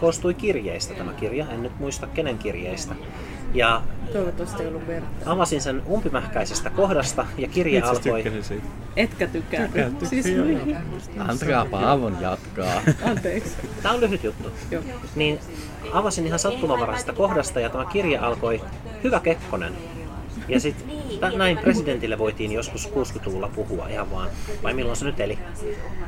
[0.00, 2.94] koostui kirjeistä tämä kirja, en nyt muista kenen kirjeistä.
[3.54, 3.82] Ja
[4.12, 5.08] Toivottavasti ei ollut verta.
[5.26, 8.42] avasin sen umpimähkäisestä kohdasta ja kirja Itse alkoi...
[8.42, 8.66] siitä.
[8.96, 9.62] Etkä tykkää.
[9.64, 10.46] Tykkään, tykkään, siis, joo.
[11.18, 12.82] Antakaa Paavon jatkaa.
[13.10, 13.56] Anteeksi.
[13.82, 14.50] Tämä on lyhyt juttu.
[14.70, 14.82] Joo.
[15.16, 15.38] Niin
[15.92, 18.60] avasin ihan sattumanvaraisesta kohdasta ja tämä kirja alkoi
[19.04, 19.72] Hyvä Kekkonen.
[20.48, 20.90] Ja sitten
[21.36, 24.28] näin presidentille voitiin joskus 60-luvulla puhua ihan vaan.
[24.62, 25.38] Vai milloin se nyt eli?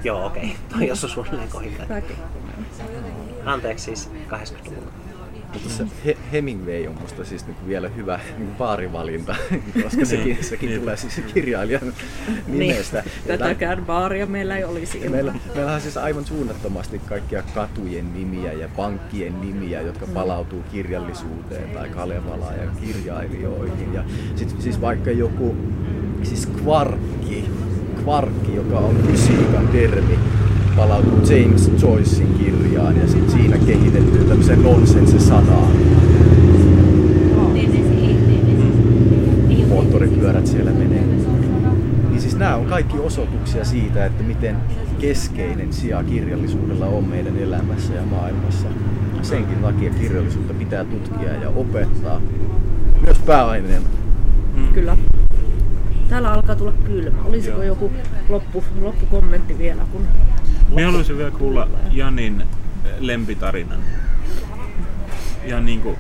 [0.04, 0.42] Joo, okei.
[0.44, 0.56] Okay.
[0.78, 2.04] Toi jos on suunnilleen kohdilleen.
[3.44, 5.07] Anteeksi siis 80-luvulla.
[5.52, 9.36] Mutta se He- Hemingway on musta siis niinku vielä hyvä niinku baarivalinta,
[9.82, 11.92] koska sekin, sekin tulee siis kirjailijan
[12.46, 12.96] nimestä.
[12.96, 15.12] Ja Tätäkään baaria meillä ei olisi ilman.
[15.12, 21.70] Meillä, meillä on siis aivan suunnattomasti kaikkia katujen nimiä ja pankkien nimiä, jotka palautuu kirjallisuuteen
[21.70, 23.94] tai Kalevalaan ja kirjailijoihin.
[23.94, 24.04] Ja
[24.36, 25.56] sit, siis vaikka joku
[26.22, 27.44] siis kvarkki,
[28.02, 30.18] kvarkki, joka on fysiikan termi,
[30.78, 35.72] palautuu James Joycein kirjaan ja sit siinä kehitetty tämmöiseen nonsense-sanaan.
[39.68, 41.04] Moottoripyörät siellä menee.
[42.10, 44.56] Niin siis nämä on kaikki osoituksia siitä, että miten
[44.98, 48.68] keskeinen sija kirjallisuudella on meidän elämässä ja maailmassa.
[49.22, 52.20] Senkin takia kirjallisuutta pitää tutkia ja opettaa.
[53.04, 53.86] Myös pääaineena.
[54.74, 54.96] Kyllä.
[56.08, 57.22] Täällä alkaa tulla kylmä.
[57.24, 57.92] Olisiko joku
[58.28, 59.82] loppu, loppukommentti vielä?
[59.92, 60.02] Kun
[60.68, 62.42] Minä haluaisin vielä kuulla Janin
[62.98, 63.80] lempitarinan.
[65.44, 65.96] Ja niin kuin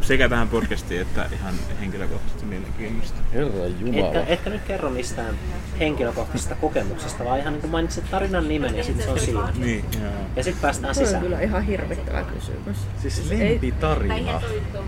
[0.00, 3.18] sekä tähän podcastiin että ihan henkilökohtaisesti mielenkiinnosta.
[3.34, 4.06] Herra Jumala.
[4.06, 5.34] Etkä, etkä nyt kerro mistään
[5.80, 9.48] henkilökohtaisesta kokemuksesta, vaan ihan niin kuin mainitsit tarinan nimen ja sitten se on siinä.
[9.58, 10.12] Niin, joo.
[10.36, 11.22] Ja sitten päästään Se on sisään.
[11.22, 12.76] kyllä ihan hirvittävä kysymys.
[13.02, 14.42] Siis Ei- lempitarina.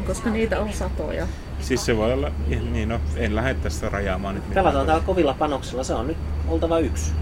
[0.06, 1.26] Koska niitä on satoja.
[1.60, 2.30] Siis se voi olla,
[2.72, 4.54] niin no, en lähde tästä rajaamaan nyt.
[4.54, 6.16] Pelataan täällä kovilla panoksilla, se on nyt
[6.48, 7.12] oltava yksi.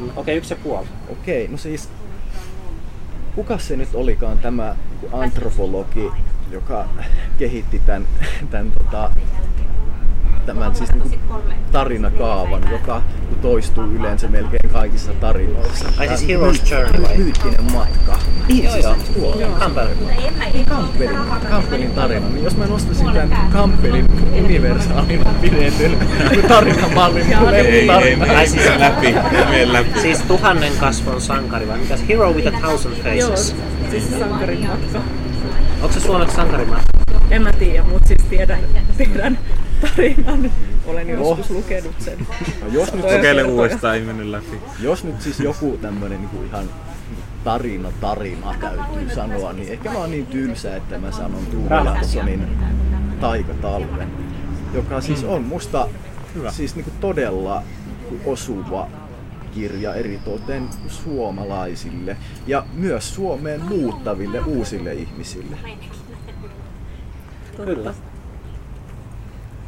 [0.00, 0.12] Kyllä.
[0.16, 0.86] Okei, yksi ja puoli.
[1.08, 1.88] Okei, no siis...
[3.34, 4.76] Kuka se nyt olikaan tämä
[5.12, 6.10] antropologi,
[6.50, 6.88] joka
[7.38, 8.06] kehitti tämän,
[8.50, 9.10] tämän tota,
[10.46, 11.20] tämän siis niin
[11.72, 13.02] tarinakaavan, joka
[13.42, 15.88] toistuu yleensä melkein kaikissa tarinoissa.
[15.98, 17.16] Ai siis Hero's Journey vai?
[17.16, 18.18] Myyttinen matka.
[18.48, 18.86] Niin, Joo, siis
[19.16, 19.58] joo.
[19.60, 19.96] Campbellin,
[21.50, 22.28] Campbellin tarina.
[22.28, 24.06] Niin jos mä nostaisin tämän Campbellin
[24.44, 25.96] universaalin pidetyn
[26.48, 28.38] tarinamallin mun Ei, ei, lempitarina.
[28.38, 29.14] Ai siis- läpi,
[29.50, 30.00] mene läpi.
[30.00, 32.08] Siis tuhannen kasvon sankari vai mikäs?
[32.08, 33.56] Hero with a thousand Joo, faces.
[33.90, 34.98] siis se sankarin matka.
[35.82, 36.80] Onko se suomeksi sankarimaa?
[37.30, 38.60] En mä tiedä, mutta siis tiedän,
[38.96, 39.38] tiedän
[39.80, 40.50] tarinan.
[40.86, 42.26] Olen joskus lukenut sen.
[42.62, 44.60] No jos nyt Kokeile uudestaan, ei mennyt läpi.
[44.80, 46.70] Jos nyt siis joku tämmönen niinku ihan
[47.44, 51.84] tarina tarina täytyy sanoa, niin ehkä mä oon niin tylsä, että mä sanon Tuula.
[51.84, 52.48] Janssonin
[53.20, 54.08] Taikatalven,
[54.74, 55.88] joka siis on musta
[56.34, 56.50] Hyvä.
[56.50, 57.62] siis niinku todella
[58.24, 58.88] osuva
[59.54, 62.16] kirja eritoten suomalaisille
[62.46, 65.56] ja myös Suomeen muuttaville uusille ihmisille.
[67.64, 67.94] Kyllä.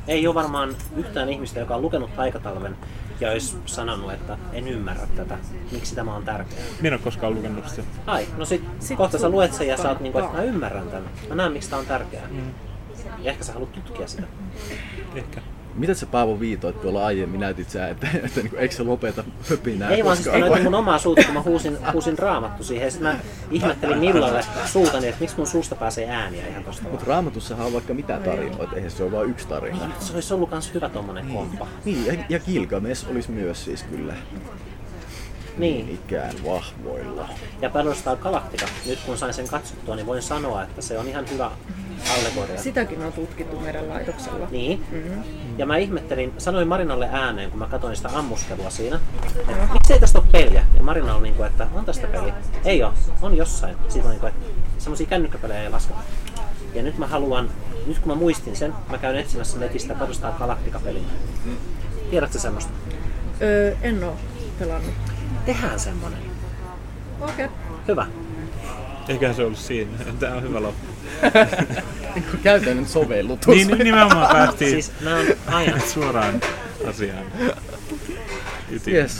[0.08, 2.76] Ei ole varmaan yhtään ihmistä, joka on lukenut Taikatalven
[3.20, 5.38] ja olisi sanonut, että en ymmärrä tätä,
[5.72, 6.62] miksi tämä on tärkeää.
[6.80, 7.82] Minä en ole koskaan lukenut sitä.
[8.06, 10.88] Ai, no sit, Sit kohta sä luet sen ja sä oot niinku, että mä ymmärrän
[10.88, 11.10] tämän.
[11.28, 12.28] Mä näen, miksi tää on tärkeää.
[13.22, 14.22] Ja ehkä sä haluat tutkia sitä.
[15.14, 15.40] Ehkä.
[15.78, 17.40] Mitä sä Paavo viitoit tuolla aiemmin?
[17.40, 20.98] Näytit sä, että, että niinku, eikö sä lopeta höpinää Ei vaan siis näytin mun omaa
[20.98, 22.84] suuta, kun mä huusin, huusin raamattu siihen.
[22.84, 23.16] Ja sit mä
[23.50, 26.88] ihmettelin Millalle suutani, että miksi mun suusta pääsee ääniä ihan tosta.
[26.88, 29.90] Mutta raamatussahan on vaikka mitä tarinoita, eihän se ole vain yksi tarina.
[30.00, 31.66] Se olisi ollut kans hyvä tommonen komppa.
[31.84, 34.14] Niin, ja, ja Gilgamesh olisi myös siis kyllä
[35.58, 35.88] Niin.
[35.88, 37.28] ikään vahvoilla.
[37.62, 41.30] Ja Battlestar Galactica, nyt kun sain sen katsottua, niin voin sanoa, että se on ihan
[41.30, 41.50] hyvä
[42.18, 42.62] allegoria.
[42.62, 44.48] Sitäkin on tutkittu meidän laitoksella.
[44.50, 44.84] Niin.
[45.58, 49.00] Ja mä ihmettelin, sanoin Marinalle ääneen, kun mä katsoin sitä ammuskelua siinä,
[49.38, 50.66] että miksei tästä ole peliä?
[50.76, 52.32] Ja Marina oli niin kuin, että on tästä peli.
[52.64, 52.92] Ei ole,
[53.22, 53.76] on jossain.
[53.88, 54.46] Siitä on niin kuin, että
[54.78, 55.98] semmosia kännykkäpelejä ei lasketa.
[56.74, 57.50] Ja nyt mä haluan,
[57.86, 61.06] nyt kun mä muistin sen, mä käyn etsimässä netistä Battlestar Galactica-pelin.
[62.10, 62.72] Tiedätkö semmoista?
[63.42, 64.16] Öö, en oo
[64.58, 64.94] pelannut.
[65.46, 66.18] Tehdään semmonen.
[67.20, 67.44] Okei.
[67.44, 67.56] Okay.
[67.88, 68.06] Hyvä.
[69.08, 69.90] Eiköhän se ollut siinä.
[70.18, 70.86] Tää on hyvä loppu.
[72.42, 73.54] Käytännön sovellutus.
[73.54, 74.92] Niin, niin nimenomaan päästiin Siis
[75.46, 76.40] aina suoraan
[76.88, 77.24] asiaan.
[78.70, 79.02] Ytimeen.
[79.02, 79.16] Yes.